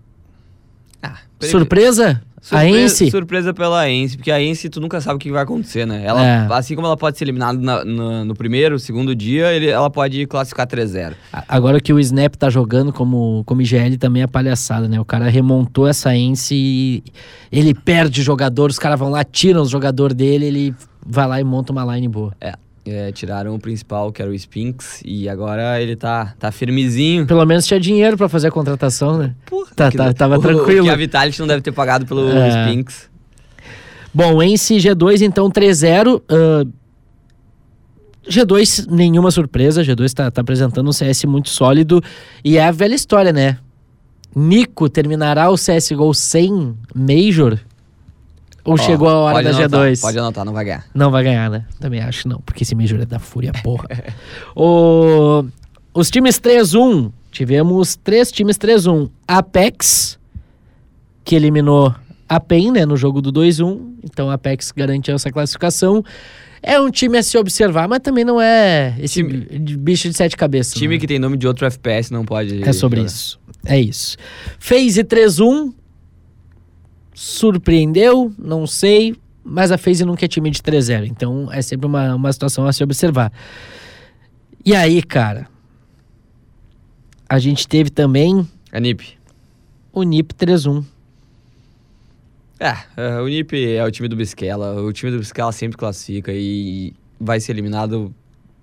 [1.03, 2.21] Ah, Surpresa?
[2.51, 3.11] A Ence?
[3.11, 6.03] Surpresa pela Ence, porque a Ence tu nunca sabe o que vai acontecer, né?
[6.03, 6.47] Ela, É.
[6.51, 10.25] Assim como ela pode ser eliminada na- no, no primeiro, segundo dia, ele- ela pode
[10.25, 11.15] classificar 3-0.
[11.33, 14.99] A- Agora que o Snap tá jogando como, como IGL também é palhaçada, né?
[14.99, 17.03] O cara remontou essa Ence e
[17.51, 21.43] ele perde jogador, os caras vão lá, tiram os jogadores dele, ele vai lá e
[21.43, 22.33] monta uma line boa.
[22.41, 22.53] É,
[22.91, 27.25] é, tiraram o principal, que era o Spinks, e agora ele tá, tá firmezinho.
[27.25, 29.35] Pelo menos tinha dinheiro pra fazer a contratação, né?
[29.75, 30.83] Tá, Que- tá- tava o- tranquilo.
[30.85, 32.65] Que a Vitality não deve ter pagado pelo É.
[32.67, 33.09] Spinks.
[34.13, 36.21] Bom, Ence G2 então 3-0.
[36.29, 36.65] ah,
[38.27, 39.81] G2, nenhuma surpresa.
[39.83, 42.03] G2 tá, tá apresentando um CS muito sólido.
[42.43, 43.57] E é a velha história, né?
[44.35, 47.59] Nico terminará o CSGO sem Major?
[48.69, 50.01] Ou Ó, chegou a hora da anotar, G2?
[50.01, 50.85] Pode anotar, não vai ganhar.
[50.93, 51.65] Não vai ganhar, né?
[51.79, 53.87] Também acho não, porque esse Major é da Fúria, porra.
[54.55, 55.43] o...
[55.93, 59.09] Os times 3-1, tivemos três times 3-1.
[59.27, 60.19] Apex,
[61.25, 61.93] que eliminou
[62.27, 63.79] a PEN, né, no jogo do 2-1.
[64.03, 66.03] Então a Apex garante essa classificação.
[66.61, 70.13] É um time a se observar, mas também não é esse Time- bi- bicho de
[70.15, 70.73] sete cabeças.
[70.73, 70.99] Time né?
[70.99, 72.61] que tem nome de outro FPS não pode.
[72.63, 73.11] É sobre jogar.
[73.11, 73.39] isso.
[73.65, 74.17] É isso.
[74.59, 75.73] FaZe 3-1.
[77.19, 78.33] Surpreendeu?
[78.39, 79.13] Não sei.
[79.43, 81.05] Mas a FaZe nunca é time de 3-0.
[81.05, 83.29] Então é sempre uma, uma situação a se observar.
[84.65, 85.49] E aí, cara?
[87.27, 89.17] A gente teve também A NiP.
[89.91, 90.85] o NiP 3-1.
[92.57, 94.81] É, é, o NiP é o time do Bisquela.
[94.81, 98.15] O time do Bisquela sempre classifica e vai ser eliminado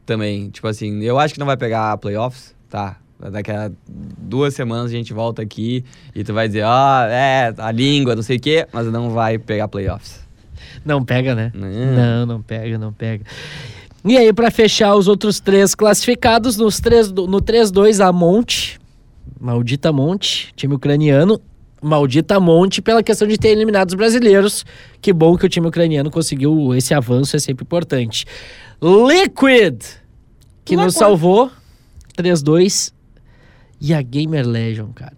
[0.06, 0.48] também.
[0.48, 2.98] Tipo assim, eu acho que não vai pegar playoffs, tá?
[3.18, 7.72] Daqui a duas semanas a gente volta aqui e tu vai dizer, ah, é, a
[7.72, 10.20] língua, não sei o quê, mas não vai pegar playoffs.
[10.84, 11.50] Não pega, né?
[11.54, 11.68] Não.
[11.68, 13.24] Não, não pega, não pega.
[14.04, 18.78] E aí, pra fechar os outros três classificados, nos três, no 3-2, a Monte.
[19.40, 21.40] Maldita Monte, time ucraniano.
[21.82, 24.64] Maldita Monte pela questão de ter eliminado os brasileiros.
[25.00, 28.26] Que bom que o time ucraniano conseguiu esse avanço, é sempre importante.
[28.80, 29.82] Liquid,
[30.64, 31.50] que nos salvou.
[32.16, 32.92] 3-2.
[33.80, 35.12] E a Gamer Legion, cara.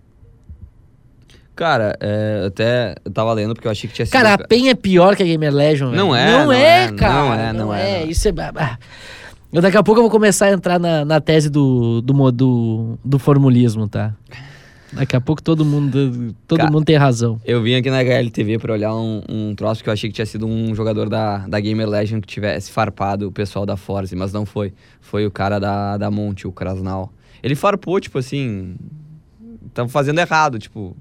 [1.54, 4.12] Cara, é, até eu tava lendo porque eu achei que tinha sido.
[4.12, 5.90] Cara, a PEN é pior que a Gamer Legion.
[5.90, 7.14] Não é, não, não é, é, cara.
[7.14, 8.04] não é, não é, não é.
[8.04, 8.32] Isso é.
[9.52, 12.98] Eu daqui a pouco eu vou começar a entrar na, na tese do, do, do,
[13.04, 14.14] do formulismo, tá?
[14.92, 17.40] Daqui a pouco todo mundo, todo Cara, mundo tem razão.
[17.44, 20.26] Eu vim aqui na HLTV pra olhar um, um troço que eu achei que tinha
[20.26, 24.32] sido um jogador da, da Gamer Legend que tivesse farpado o pessoal da Force, mas
[24.32, 24.72] não foi.
[25.00, 27.12] Foi o cara da, da Monte, o Krasnal.
[27.42, 28.76] Ele farpou, tipo assim.
[29.74, 30.96] Tava fazendo errado, tipo.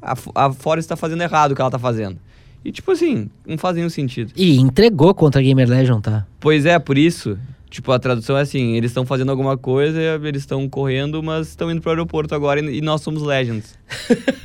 [0.00, 2.18] A, a Force tá fazendo errado o que ela tá fazendo.
[2.64, 4.32] E, tipo assim, não faz nenhum sentido.
[4.36, 6.26] E entregou contra a Gamer Legion, tá?
[6.38, 7.38] Pois é, por isso.
[7.70, 11.70] Tipo, a tradução é assim: eles estão fazendo alguma coisa, eles estão correndo, mas estão
[11.70, 13.78] indo pro aeroporto agora e, e nós somos Legends.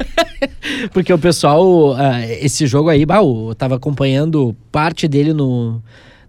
[0.94, 5.82] Porque o pessoal, ah, esse jogo aí, bah, eu tava acompanhando parte dele no,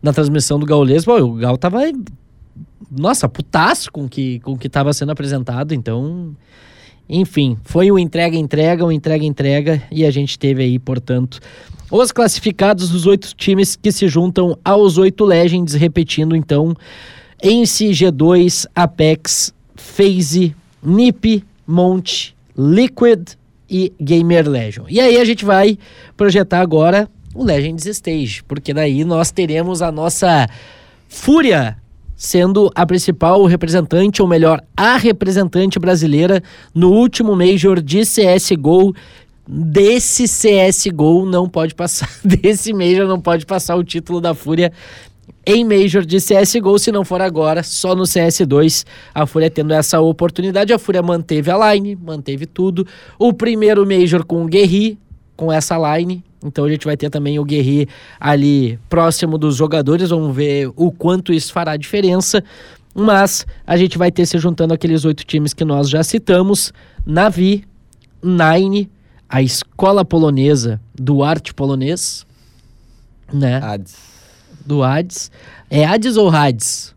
[0.02, 1.06] na transmissão do Gaulês.
[1.06, 1.80] O Gal tava,
[2.96, 5.72] nossa, putaço com que, com o que tava sendo apresentado.
[5.74, 6.34] Então,
[7.08, 9.82] enfim, foi um entrega-entrega, um entrega-entrega.
[9.90, 11.40] E a gente teve aí, portanto,
[11.90, 16.74] os classificados dos oito times que se juntam aos oito Legends, repetindo então,
[17.42, 23.30] Ence, G2, Apex, FaZe, NiP, Monte, Liquid
[23.68, 24.86] e Gamer Legion.
[24.88, 25.78] E aí a gente vai
[26.16, 30.48] projetar agora o Legends Stage, porque daí nós teremos a nossa
[31.08, 31.76] Fúria
[32.16, 36.42] sendo a principal representante, ou melhor, a representante brasileira
[36.74, 38.94] no último Major de CSGO.
[39.48, 44.72] Desse CSGO não pode passar, desse Major não pode passar o título da Fúria
[45.46, 48.84] em Major de CSGO, se não for agora, só no CS2.
[49.14, 52.84] A Fúria tendo essa oportunidade, a Fúria manteve a line, manteve tudo.
[53.16, 54.98] O primeiro Major com o Guerri,
[55.36, 56.24] com essa line.
[56.46, 60.90] Então a gente vai ter também o Guerri ali próximo dos jogadores, vamos ver o
[60.90, 62.42] quanto isso fará diferença.
[62.94, 66.72] Mas a gente vai ter se juntando aqueles oito times que nós já citamos:
[67.04, 67.64] Navi,
[68.22, 68.90] Nine,
[69.28, 72.26] a escola polonesa do arte polonês,
[73.30, 73.60] né?
[73.62, 73.96] Hades.
[74.64, 75.30] do Hades.
[75.68, 76.95] É Hades ou Hades?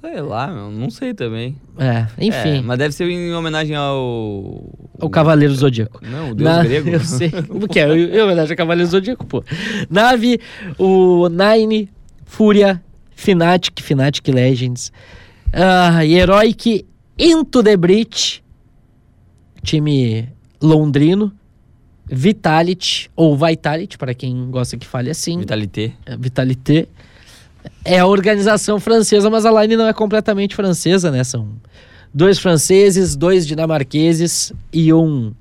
[0.00, 1.56] Sei lá, meu, não sei também.
[1.78, 2.58] É, enfim.
[2.58, 4.64] É, mas deve ser em homenagem ao.
[4.98, 6.00] O Cavaleiro Zodíaco.
[6.04, 6.88] Não, o deus Na- grego.
[6.90, 7.30] Eu sei.
[7.50, 7.84] O que é?
[7.88, 9.44] Eu, eu homenagem ao Cavaleiro Zodíaco, pô.
[9.90, 10.40] Nave,
[10.78, 11.90] o Nine,
[12.24, 12.82] Fúria,
[13.14, 14.90] Fnatic, Fnatic Legends,
[15.52, 16.86] ah, Heroic,
[17.18, 18.42] Into the Breach,
[19.62, 20.28] time
[20.62, 21.30] londrino,
[22.06, 25.38] Vitality, ou Vitality, para quem gosta que fale assim.
[25.40, 25.92] Vitalité.
[26.06, 26.88] É, Vitalité.
[27.84, 31.24] É a organização francesa, mas a line não é completamente francesa, né?
[31.24, 31.48] São
[32.12, 35.32] dois franceses, dois dinamarqueses e um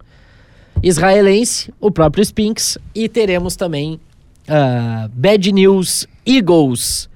[0.82, 2.77] israelense, o próprio Spinks.
[2.95, 3.99] E teremos também
[4.47, 7.10] uh, Bad News Eagles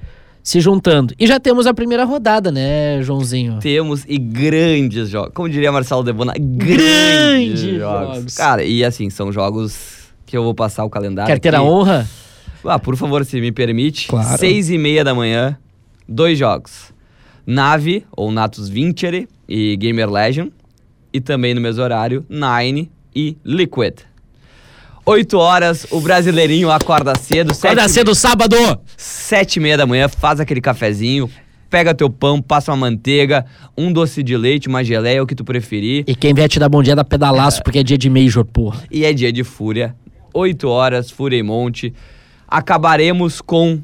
[0.43, 1.13] se juntando.
[1.17, 3.59] E já temos a primeira rodada, né, Joãozinho?
[3.59, 5.31] Temos e grandes jogos.
[5.33, 8.15] Como diria Marcelo Debona, grandes, Grandes jogos.
[8.15, 8.35] jogos.
[8.35, 11.33] Cara, e assim, são jogos que eu vou passar o calendário.
[11.33, 12.05] Quer ter a honra?
[12.65, 14.07] Ah, por favor, se me permite.
[14.07, 14.37] Claro.
[14.37, 15.57] Seis e meia da manhã,
[16.07, 16.93] dois jogos.
[17.45, 20.51] Nave, ou Natus Vincere e Gamer Legend.
[21.11, 23.95] E também no mesmo horário, Nine e Liquid.
[25.05, 27.51] Oito horas, o brasileirinho acorda cedo.
[27.51, 28.55] Acorda sete- cedo sábado!
[28.95, 31.29] Sete e meia da manhã, faz aquele cafezinho,
[31.69, 33.45] pega teu pão, passa uma manteiga,
[33.77, 36.05] um doce de leite, uma geleia, o que tu preferir.
[36.07, 38.81] E quem vier te dar bom dia dá pedalaço, porque é dia de Major, porra.
[38.89, 39.93] E é dia de fúria.
[40.33, 41.93] Oito horas, fúria e monte.
[42.53, 43.79] Acabaremos com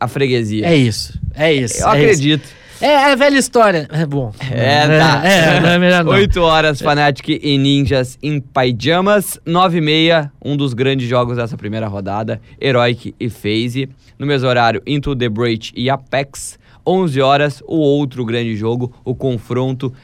[0.00, 0.66] a freguesia.
[0.66, 1.80] É isso, é isso.
[1.80, 2.44] Eu é acredito.
[2.44, 2.54] isso.
[2.80, 3.86] É, é velha história.
[3.92, 4.32] É bom.
[4.50, 5.24] É, tá.
[5.24, 6.12] É, não é melhor não.
[6.12, 9.38] 8 horas, Fnatic e Ninjas em Pajamas.
[9.46, 12.40] 9 e meia, um dos grandes jogos dessa primeira rodada.
[12.60, 13.88] Heroic e FaZe.
[14.18, 16.58] No mesmo horário, Into the Breach e Apex.
[16.84, 19.94] 11 horas, o outro grande jogo, o confronto,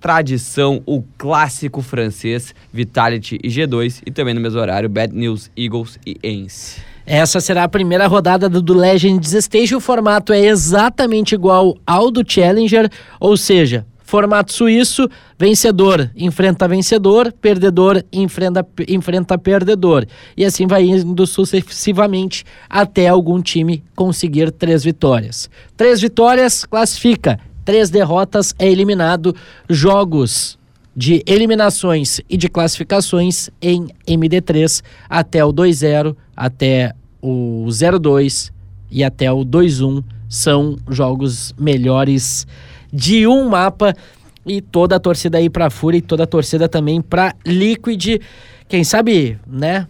[0.00, 4.02] tradição, o clássico francês, Vitality e G2.
[4.06, 6.80] E também no mesmo horário, Bad News Eagles e Ence.
[7.06, 9.74] Essa será a primeira rodada do, Legends Stage.
[9.74, 15.08] O formato é exatamente igual ao do Challenger, ou seja, formato suíço,
[15.38, 20.06] vencedor enfrenta vencedor, perdedor enfrenta, enfrenta perdedor.
[20.36, 25.50] E assim vai indo sucessivamente até algum time conseguir três vitórias.
[25.76, 27.38] Três vitórias classifica,
[27.70, 29.32] três derrotas é eliminado.
[29.68, 30.58] Jogos
[30.96, 38.50] de eliminações e de classificações em MD3 até o 2-0, até o 0-2
[38.90, 42.44] e até o 2-1 são jogos melhores
[42.92, 43.94] de um mapa
[44.44, 48.20] e toda a torcida aí pra Fúria e toda a torcida também pra Liquid.
[48.68, 49.86] Quem sabe, né?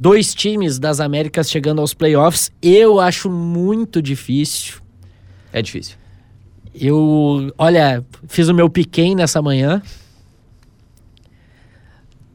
[0.00, 4.76] Dois times das Américas chegando aos playoffs, eu acho muito difícil.
[5.52, 6.07] É difícil.
[6.80, 9.82] Eu, olha, fiz o meu piquen nessa manhã.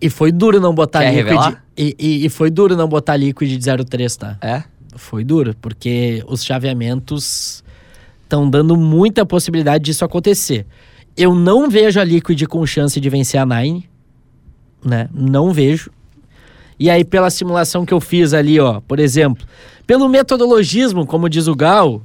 [0.02, 1.58] E foi duro não botar Quer Liquid.
[1.78, 4.38] E, e, e foi duro não botar Liquid de 03, tá?
[4.42, 4.64] É?
[4.96, 7.64] Foi duro, porque os chaveamentos
[8.22, 10.66] estão dando muita possibilidade disso acontecer.
[11.16, 13.90] Eu não vejo a Liquid com chance de vencer a Nine,
[14.84, 15.08] né?
[15.14, 15.90] Não vejo.
[16.80, 19.46] E aí, pela simulação que eu fiz ali, ó, por exemplo,
[19.86, 22.02] pelo metodologismo, como diz o Gal,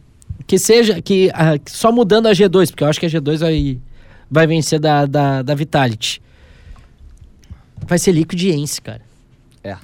[0.47, 3.39] que seja, que ah, que só mudando a G2, porque eu acho que a G2
[3.39, 3.79] vai,
[4.31, 6.21] vai vencer da, da, da Vitality.
[7.87, 9.03] Vai ser Liquid e Ence, cara.
[9.63, 9.77] É.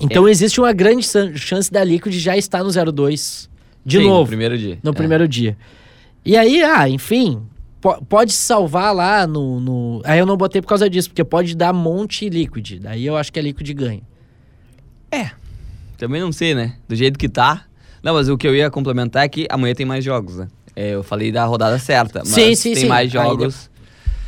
[0.00, 3.48] Então existe uma grande chance da Liquid já estar no 02
[3.84, 4.20] de Sim, novo.
[4.22, 4.78] No primeiro dia.
[4.82, 4.94] No É.
[4.94, 5.56] primeiro dia.
[6.24, 7.42] E aí, ah, enfim,
[7.80, 11.54] po- pode salvar lá no, no- Aí eu não botei por causa disso, porque pode
[11.54, 12.78] dar monte Liquid.
[12.80, 14.02] Daí eu acho que a Liquid ganha.
[15.98, 16.76] Também não sei, né?
[16.88, 17.66] Do jeito que tá.
[18.02, 20.48] Não, mas o que eu ia complementar é que amanhã tem mais jogos, né?
[20.74, 22.88] É, eu falei da rodada certa, mas Sim, sim, tem sim.
[22.88, 23.68] mais Aí jogos.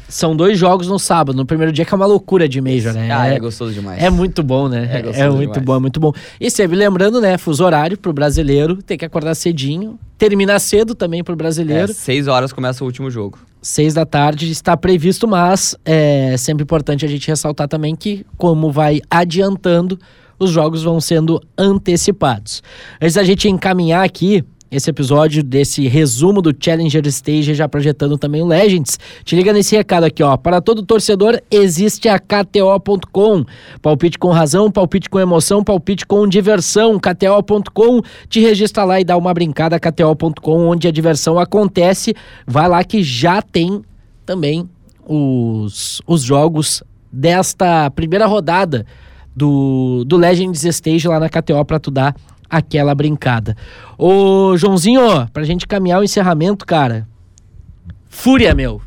[0.08, 3.10] São dois jogos no sábado, no primeiro dia, que é uma loucura de Major, né?
[3.10, 4.02] Ah, é é, gostoso demais.
[4.02, 4.86] é muito bom, né?
[4.92, 5.64] É É, gostoso muito demais.
[5.64, 6.12] bom, é muito bom.
[6.38, 7.38] E sempre lembrando, né?
[7.38, 9.98] Fuso horário pro brasileiro, tem que acordar cedinho.
[10.18, 11.94] Terminar cedo também pro É, brasileiro.
[11.94, 13.38] seis horas começa o último jogo.
[13.62, 18.70] Seis da tarde está previsto, mas é sempre importante a gente ressaltar também que, como
[18.70, 19.98] vai adiantando,
[20.42, 22.62] os jogos vão sendo antecipados.
[23.00, 28.40] Antes da gente encaminhar aqui esse episódio desse resumo do Challenger Stage, já projetando também
[28.40, 30.34] o Legends, te liga nesse recado aqui, ó.
[30.38, 33.44] Para todo torcedor, existe a KTO.com.
[33.82, 36.98] Palpite com razão, palpite com emoção, palpite com diversão.
[36.98, 38.00] KTO.com,
[38.30, 39.78] te registra lá e dá uma brincada.
[39.78, 42.14] KTO.com, onde a diversão acontece.
[42.46, 43.82] Vai lá que já tem
[44.24, 44.66] também
[45.06, 48.86] os, os jogos desta primeira rodada
[49.34, 52.14] do, do Legends Stage lá na KTO para tu dar
[52.48, 53.56] aquela brincada.
[53.98, 55.00] Ô, Joãozinho,
[55.32, 57.08] pra gente caminhar o encerramento, cara.
[58.08, 58.80] Fúria, meu.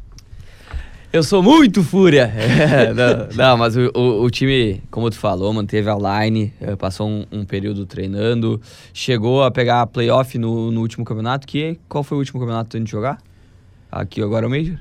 [1.12, 2.30] Eu sou muito fúria.
[2.94, 7.08] Não, não, mas o, o- o time, como tu falou, manteve a line, eh, passou
[7.08, 8.62] um, um período treinando,
[8.94, 12.70] chegou a pegar a playoff no, no último campeonato, que qual foi o último campeonato
[12.72, 13.18] que gente jogar?
[13.90, 14.78] Aqui agora é o Major.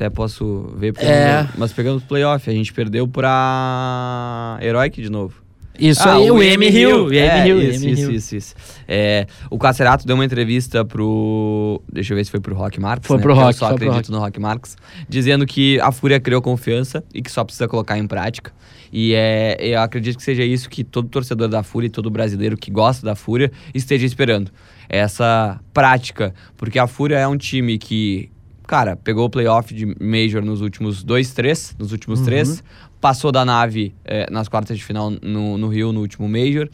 [0.00, 1.42] Até posso ver, porque É.
[1.42, 5.34] não- mas pegamos playoff, a gente perdeu pra Heroic de novo.
[5.78, 7.04] Isso Ah, aí, o M Hill.
[7.04, 8.10] o M É, Hill, isso, M isso, Hill.
[8.12, 8.54] isso, isso.
[8.88, 11.82] É, o Cacerato deu uma entrevista pro.
[11.92, 13.06] Deixa eu ver se foi pro Rock Marx.
[13.06, 13.22] Foi né?
[13.22, 14.10] pro Porque Rock, Eu só acredito Rock.
[14.10, 14.76] no Rock Marx.
[15.06, 18.52] Dizendo que a Fúria criou confiança e que só precisa colocar em prática.
[18.92, 22.56] E é, eu acredito que seja isso que todo torcedor da Fúria e todo brasileiro
[22.56, 24.50] que gosta da Fúria esteja esperando.
[24.88, 26.34] Essa prática.
[26.56, 28.28] Porque a Fúria é um time que,
[28.70, 31.74] cara, pegou o playoff de Major nos últimos dois, três.
[31.76, 32.24] Nos últimos Uhum.
[32.24, 32.62] três.
[33.00, 36.68] Passou da nave eh, nas quartas de final no, no Rio, no último Major.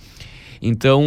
[0.60, 1.02] Então,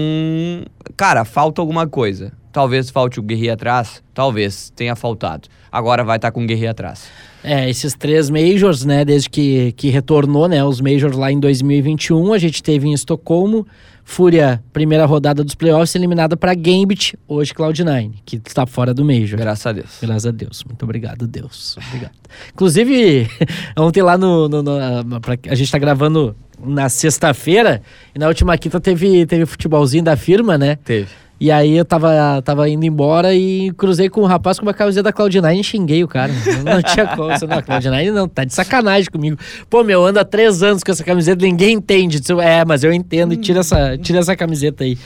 [0.98, 2.34] cara, falta alguma coisa.
[2.52, 5.48] Talvez falte o Guerreiro atrás, talvez tenha faltado.
[5.72, 7.08] Agora vai estar com o Guerreiro atrás.
[7.44, 12.34] É, esses três Majors, né, desde que, que retornou, né, os Majors lá em 2021,
[12.34, 13.66] a gente teve em Estocolmo,
[14.04, 19.38] Fúria, primeira rodada dos playoffs, eliminada para Gambit, hoje Cloud9, que está fora do Major.
[19.38, 19.98] Graças a Deus.
[20.02, 20.64] Graças a Deus.
[20.64, 21.78] Muito obrigado, Deus.
[21.88, 22.12] Obrigado.
[22.52, 23.30] Inclusive,
[23.78, 24.50] ontem lá no.
[24.50, 27.82] no- no- pra- a gente tá gravando na sexta-feira
[28.14, 30.76] e na última quinta teve, teve futebolzinho da firma, né?
[30.84, 31.08] Teve.
[31.40, 35.04] E aí eu tava, tava indo embora e cruzei com um rapaz com uma camiseta
[35.04, 36.34] da Cloud9 e xinguei o cara.
[36.66, 37.30] Não tinha como.
[37.30, 39.38] Não, Cloud9 não, tá de sacanagem comigo.
[39.70, 42.20] Pô, meu, há três anos com essa camiseta, ninguém entende.
[42.20, 44.98] Disse, É, mas eu entendo e tira essa, tira essa camiseta aí.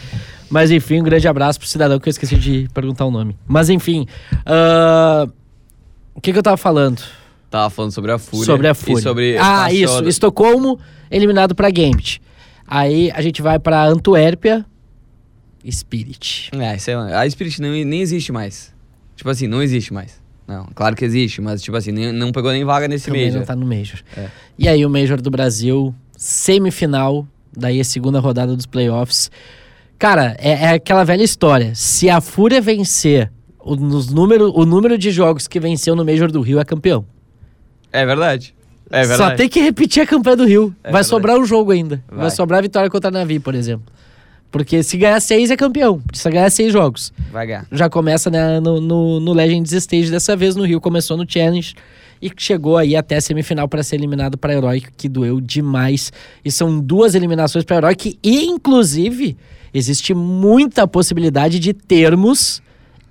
[0.50, 3.36] Mas enfim, um grande abraço pro cidadão que eu esqueci de perguntar o nome.
[3.48, 4.08] Mas enfim,
[4.46, 5.28] ah,
[6.16, 7.02] o que, que eu tava falando?
[7.50, 8.46] Tava falando sobre a Fúria.
[8.46, 9.02] sobre a Fúria.
[9.02, 10.08] Sobre ah, isso.
[10.08, 10.80] Estocolmo,
[11.12, 12.20] eliminado pra Gambit.
[12.68, 14.66] Aí a gente vai pra Antuérpia,
[15.72, 16.50] Spirit.
[16.54, 18.74] É, isso é, a Spirit não, nem existe mais.
[19.16, 20.22] Tipo assim, não existe mais.
[20.48, 23.40] Não, claro que existe, mas tipo assim, nem- não pegou nem vaga nesse Também Major.
[23.40, 24.00] não tá no Major.
[24.18, 24.28] É.
[24.60, 29.32] E aí o Major do Brasil, semifinal, daí a segunda rodada dos playoffs.
[29.98, 31.74] Cara, é, é aquela velha história.
[31.76, 36.30] Se a Fúria vencer o, nos número, o número de jogos que venceu no Major
[36.30, 37.06] do Rio, é campeão.
[37.92, 38.54] É verdade.
[38.92, 39.18] É verdade.
[39.32, 40.76] Só tem que repetir a campanha do Rio.
[40.84, 41.08] É Vai verdade.
[41.08, 42.04] sobrar um jogo ainda.
[42.10, 42.20] Vai.
[42.22, 42.32] Vai.
[42.32, 43.86] sobrar a vitória contra a Navi, por exemplo.
[44.54, 46.00] Porque se ganhar seis é campeão.
[46.00, 47.12] Precisa ganhar seis jogos.
[47.32, 47.66] Vai ganhar.
[47.72, 50.80] Já começa né, no, no, no Legends Stage dessa vez no Rio.
[50.80, 51.74] Começou no Challenge
[52.22, 56.14] e chegou aí até a semifinal para ser eliminado para Heroic, que doeu demais.
[56.46, 58.20] E são duas eliminações para Heroic.
[58.22, 59.36] E, inclusive,
[59.74, 62.62] existe muita possibilidade de termos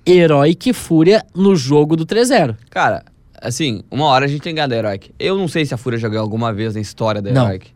[0.07, 2.55] Heroic e Fúria no jogo do 3-0.
[2.69, 3.03] Cara,
[3.41, 5.11] assim, uma hora a gente tem que ganhar da Heroic.
[5.19, 7.31] Eu não sei se a Fúria já ganhou alguma vez na história da.
[7.31, 7.71] Heroic.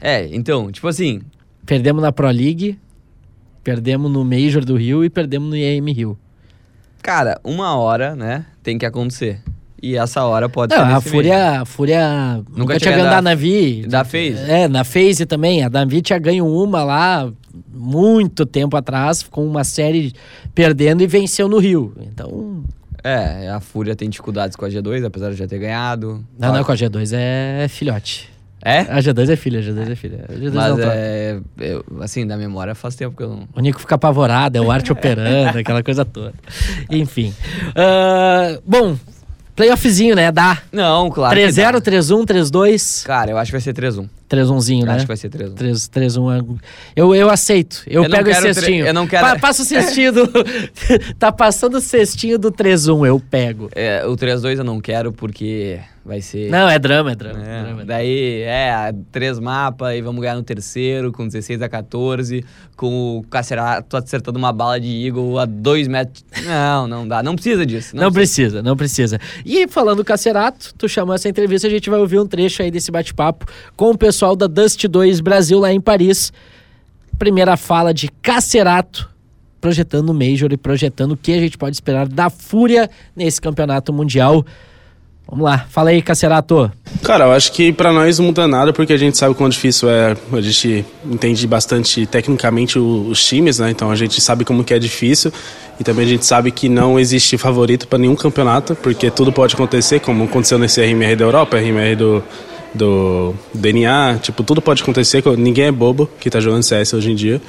[0.00, 1.20] É, então, tipo assim,
[1.66, 2.78] Perdemos na Pro League,
[3.66, 6.16] perdemos no Major do Rio e perdemos no IAM Rio.
[7.02, 9.40] cara, uma hora, né, tem que acontecer.
[9.82, 13.20] E essa hora pode Não, ser a Fúria, a Fúria nunca, tinha tinha ganho da
[13.20, 13.84] Navi.
[13.88, 14.38] da FaZe.
[14.48, 15.64] É, na FaZe também.
[15.64, 17.30] A Navi tinha ganho uma lá
[17.74, 20.12] muito tempo atrás, com uma série
[20.54, 21.92] perdendo e venceu no Rio.
[22.00, 22.62] Então.
[23.04, 26.24] É, a Fúria tem dificuldades com a G2, apesar de já ter ganhado.
[26.38, 28.30] não, não, com a G2 é filhote.
[28.66, 28.80] É?
[28.80, 30.24] A G2 é filha, a G2 é filha.
[30.28, 30.92] A G2 não Mas troca.
[30.92, 33.48] é, eu, assim, da memória faz tempo que eu não...
[33.54, 36.34] O Nico fica apavorado, é o arte operando, aquela coisa toda.
[36.90, 37.32] Enfim.
[37.76, 38.98] Ah, bom,
[39.54, 40.32] playoffzinho, né?
[40.32, 40.58] Dá.
[40.72, 41.80] Não, claro que 3-0, dá.
[41.80, 43.06] 3-1, 3-2.
[43.06, 44.08] Cara, eu acho que vai ser 3-1.
[44.28, 44.92] 3-1zinho, né?
[44.94, 45.54] Acho que vai ser 3-1.
[45.54, 46.42] 3, 3 1 é-
[46.94, 47.82] eu, eu aceito.
[47.86, 48.86] Eu, Eu não pego esse quero tre- cestinho.
[48.86, 50.28] eu não quero- Pa- passa o cestinho do.
[51.18, 53.68] tá passando o cestinho do 3-1, eu pego.
[53.74, 56.48] É, o 3-2 eu não quero porque vai ser...
[56.50, 57.40] Não, é drama, é drama.
[57.44, 61.68] É, drama, é daí, é, três mapas e vamos ganhar no terceiro, com 16 a
[61.68, 62.44] 14,
[62.76, 66.24] com o Cacerato acertando uma bala de Eagle a dois metros.
[66.44, 67.24] Não, não dá.
[67.24, 67.96] Não precisa disso.
[67.96, 69.18] Não, precisa, não precisa.
[69.44, 72.70] E falando do Cacerato, tu chamou essa entrevista, a gente vai ouvir um trecho aí
[72.70, 73.44] desse bate-papo
[73.76, 76.32] com o pessoal da Dust 2 Brasil lá em Paris.
[77.18, 79.08] Primeira fala de Cacerato,
[79.60, 83.92] projetando o Major e projetando o que a gente pode esperar da Fúria nesse campeonato
[83.92, 84.44] mundial.
[85.28, 86.70] Vamos lá, fala aí, Cacerato.
[87.02, 89.90] Cara, eu acho que pra nós não muda nada, porque a gente sabe quão difícil
[89.90, 90.16] é.
[90.32, 93.70] A gente entende bastante tecnicamente os times, né?
[93.70, 95.32] Então a gente sabe como que é difícil.
[95.80, 99.54] E também a gente sabe que não existe favorito pra nenhum campeonato, porque tudo pode
[99.54, 102.22] acontecer, como aconteceu nesse RMR da Europa, RMR do,
[102.76, 107.14] do DNA, tipo, tudo pode acontecer, ninguém é bobo que tá jogando CS hoje em
[107.14, 107.40] dia.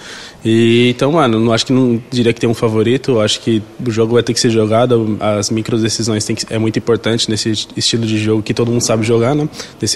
[0.43, 3.91] E então, mano, não acho que não diria que tem um favorito, acho que o
[3.91, 7.51] jogo vai ter que ser jogado, as micro decisões tem que, é muito importante nesse
[7.75, 9.47] estilo de jogo que todo mundo sabe jogar, né?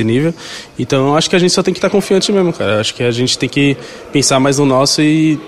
[0.04, 0.34] Nível.
[0.80, 2.80] Então, acho que a gente só tem que estar confiante mesmo, cara.
[2.80, 3.78] Acho que a gente tem que
[4.12, 5.40] pensar mais no nosso e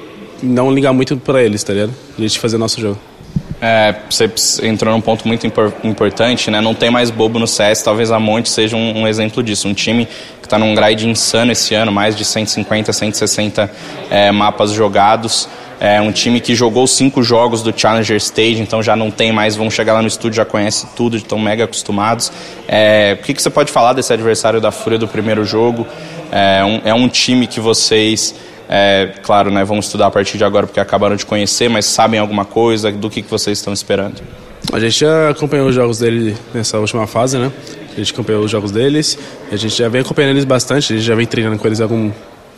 [0.43, 1.93] não ligar muito pra eles, tá ligado?
[2.17, 2.99] A gente fazer nosso jogo.
[3.65, 4.29] É, você
[4.63, 6.59] entrou num ponto muito impor- importante, né?
[6.59, 9.69] Não tem mais bobo no CS, talvez a Monte seja um, um exemplo disso.
[9.69, 13.71] Um time que está num grind insano esse ano, mais de 150, 160
[14.09, 15.47] é, mapas jogados.
[15.79, 19.55] É um time que jogou cinco jogos do Challenger Stage, então já não tem mais,
[19.55, 22.33] vão chegar lá no estúdio, já conhece tudo, estão mega acostumados.
[22.67, 25.87] É, o que, que você pode falar desse adversário da Fúria do primeiro jogo?
[26.29, 28.35] É um, é um time que vocês,
[28.75, 32.19] é, claro, né, vão estudar a partir de agora porque acabaram de conhecer, mas sabem
[32.19, 34.19] alguma coisa do que, que vocês estão esperando?
[34.71, 37.51] A gente já acompanhou os jogos dele nessa última fase, né?
[37.91, 39.15] A gente acompanhou os jogos deles,
[39.51, 42.11] a gente já vem acompanhando eles bastante, a gente já vem treinando com eles algum,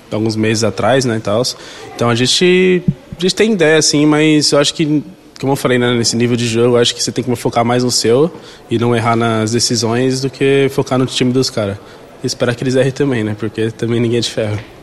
[0.09, 1.17] alguns meses atrás, né.
[1.17, 2.81] Então a gente,
[3.17, 5.03] a gente tem ideia, assim, mas eu acho que,
[5.37, 7.65] como eu falei, né, nesse nível de jogo, eu acho que você tem que focar
[7.65, 8.33] mais no seu
[8.71, 11.75] e não errar nas decisões do que focar no time dos caras.
[12.23, 14.74] Esperar que eles errem também, né, porque também ninguém é de ferro.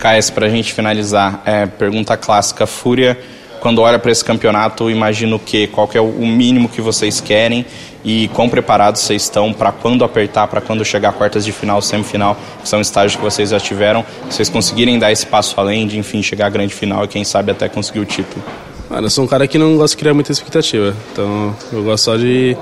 [0.00, 3.16] Caes, para a gente finalizar, é, pergunta clássica, Fúria
[3.60, 5.68] quando olha para esse campeonato, imagina o quê?
[5.70, 7.64] Qual que é o mínimo que vocês querem
[8.02, 12.36] e quão preparados vocês estão para quando apertar, para quando chegar quartas de final, semifinal,
[12.62, 16.22] que são estágios que vocês já tiveram, vocês conseguirem dar esse passo além de, enfim,
[16.22, 18.42] chegar à grande final e quem sabe até conseguir o título.
[18.88, 22.04] Mano, eu sou um cara que não gosta de criar muita expectativa, então eu gosto
[22.04, 22.56] só de...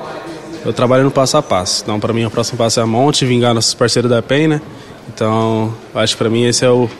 [0.64, 3.24] Eu trabalho no passo a passo, então para mim o próximo passo é a Monte,
[3.24, 4.60] vingar nossos parceiros da PEN, né?
[5.08, 6.90] Então, acho que para mim esse é o,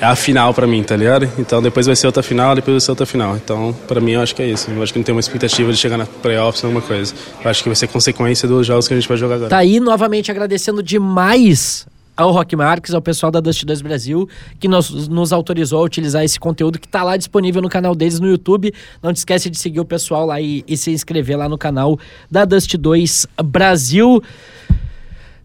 [0.00, 1.28] é a final para mim, tá ligado?
[1.38, 3.36] Então depois vai ser outra final, depois vai ser outra final.
[3.36, 4.70] Então, para mim, eu acho que é isso.
[4.70, 7.14] Eu acho que não tem uma expectativa de chegar na playoffs alguma coisa.
[7.42, 9.50] Eu acho que vai ser consequência dos jogos que a gente vai jogar agora.
[9.50, 11.86] Tá aí novamente agradecendo demais
[12.18, 14.28] ao Rock Marques, ao pessoal da Dust 2 Brasil,
[14.58, 18.18] que nos, nos autorizou a utilizar esse conteúdo que tá lá disponível no canal deles
[18.18, 18.74] no YouTube.
[19.00, 21.96] Não te esquece de seguir o pessoal lá e, e se inscrever lá no canal
[22.28, 24.20] da Dust 2 Brasil.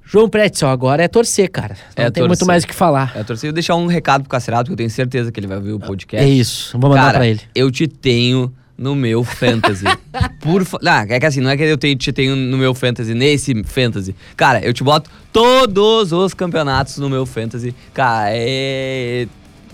[0.06, 1.76] João Pretzel, agora é torcer, cara.
[1.98, 2.28] Não É tem torcer.
[2.28, 3.12] muito mais o que falar.
[3.16, 3.50] É, torcer.
[3.50, 5.80] Eu deixar um recado pro Cacerato, que eu tenho certeza que ele vai ouvir o
[5.80, 6.26] podcast.
[6.26, 7.42] É isso, vou mandar Cara, pra ele.
[7.56, 9.86] eu te tenho no meu fantasy.
[10.42, 10.78] Por fa...
[10.86, 13.64] Ah, é que assim, não é que eu te, te tenho no meu fantasy, nesse
[13.64, 14.16] fantasy.
[14.36, 17.74] Cara, eu te boto todos os campeonatos no meu fantasy.
[17.94, 19.28] Cara, é...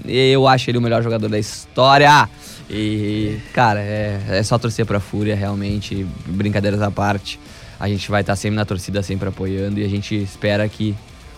[0.06, 2.30] Eu acho ele o melhor jogador da história.
[2.70, 6.06] E, cara, é, é só torcer pra Fúria, realmente.
[6.28, 7.38] Brincadeiras à parte.
[7.80, 9.80] A gente vai estar sempre na torcida, sempre apoiando.
[9.80, 10.94] E a gente espera que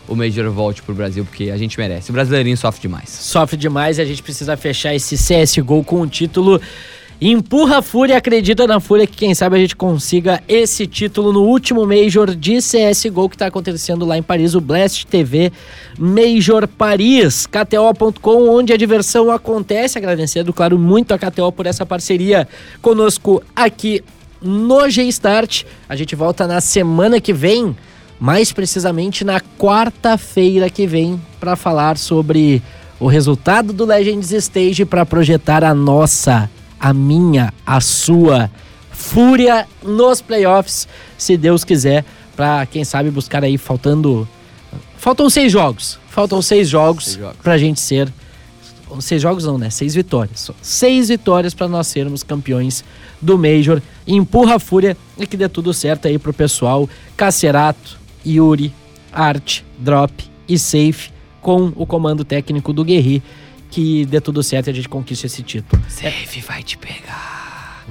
[0.08, 2.10] o Major volte pro Brasil, porque a gente merece.
[2.10, 3.10] O brasileirinho sofre demais.
[3.10, 6.60] Sofre demais e a gente precisa fechar esse CSGO com o título.
[7.24, 11.44] Empurra a Fúria, acredita na Fúria que quem sabe a gente consiga esse título no
[11.44, 15.52] último Major de CSGO que está acontecendo lá em Paris, o Blast TV
[16.00, 20.00] Major Paris, KTO.com, onde a diversão acontece.
[20.00, 22.48] Agradecendo, claro, muito a KTO por essa parceria
[22.82, 24.04] conosco aqui
[24.42, 25.64] no G-Start.
[25.88, 27.76] A gente volta na semana que vem,
[28.20, 32.62] mais precisamente na quarta-feira que vem, para falar sobre
[33.00, 38.50] o resultado do Legends Stage para projetar a nossa, a minha, a sua
[38.92, 40.88] fúria nos playoffs,
[41.18, 44.28] se Deus quiser, para quem sabe buscar aí faltando
[44.98, 47.38] faltam seis jogos, faltam seis jogos, Seis jogos.
[47.42, 48.08] para a gente ser
[49.00, 49.70] seis jogos não, né?
[49.70, 50.52] Seis vitórias.
[50.62, 52.84] Seis vitórias para nós sermos campeões
[53.22, 53.82] do Major.
[54.08, 56.90] Empurra a fúria e que dê tudo certo aí pro pessoal.
[57.16, 58.74] Cacerato, Yuri,
[59.12, 60.12] Art, Drop
[60.48, 61.12] e Safe
[61.42, 63.22] com o comando técnico do Guerri.
[63.70, 65.82] Que dê tudo certo e a gente conquiste esse título.
[65.88, 67.41] Safe vai te pegar.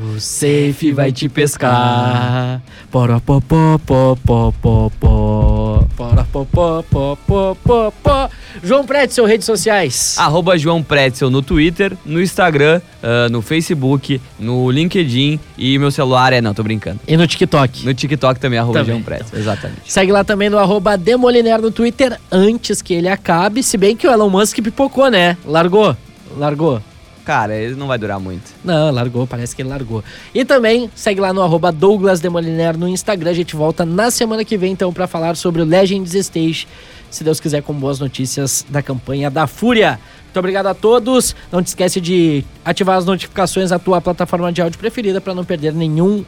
[0.03, 2.63] O Safe vai te pescar.
[2.91, 5.85] Porapopopopopopó.
[5.95, 8.31] Porapopopopopopó.
[8.63, 10.17] João Prédio, seu redes sociais.
[10.17, 16.33] Arroba João Pretzel no Twitter, no Instagram, ah, no Facebook, no LinkedIn e meu celular
[16.33, 16.41] é.
[16.41, 16.99] Não, tô brincando.
[17.07, 17.85] E no TikTok.
[17.85, 19.39] No TikTok também, arroba Também, João Pretzel.
[19.39, 19.83] Exatamente.
[19.85, 23.63] Segue lá também no arroba Demoliner no Twitter antes que ele acabe.
[23.63, 25.37] Se bem que o Elon Musk pipocou, né?
[25.45, 25.95] Largou.
[26.39, 26.81] Largou.
[27.31, 28.51] Cara, ele não vai durar muito.
[28.65, 30.03] Não, largou, parece que ele largou.
[30.35, 33.31] E também segue lá no arroba Douglas Demoliner no Instagram.
[33.31, 36.67] A gente volta na semana que vem, então, para falar sobre o Legends Stage.
[37.09, 40.01] Se Deus quiser, com boas notícias da campanha da Fúria.
[40.25, 41.37] Muito obrigado a todos.
[41.53, 45.45] Não te esquece de ativar as notificações na tua plataforma de áudio preferida para não
[45.45, 46.25] perder nenhum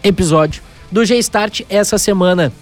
[0.00, 0.62] episódio
[0.92, 2.52] do G-Start essa semana.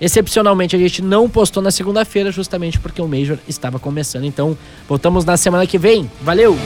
[0.00, 4.24] Excepcionalmente, a gente não postou na segunda-feira, justamente porque o Major estava começando.
[4.24, 4.56] Então,
[4.88, 6.10] voltamos na semana que vem.
[6.22, 6.56] Valeu!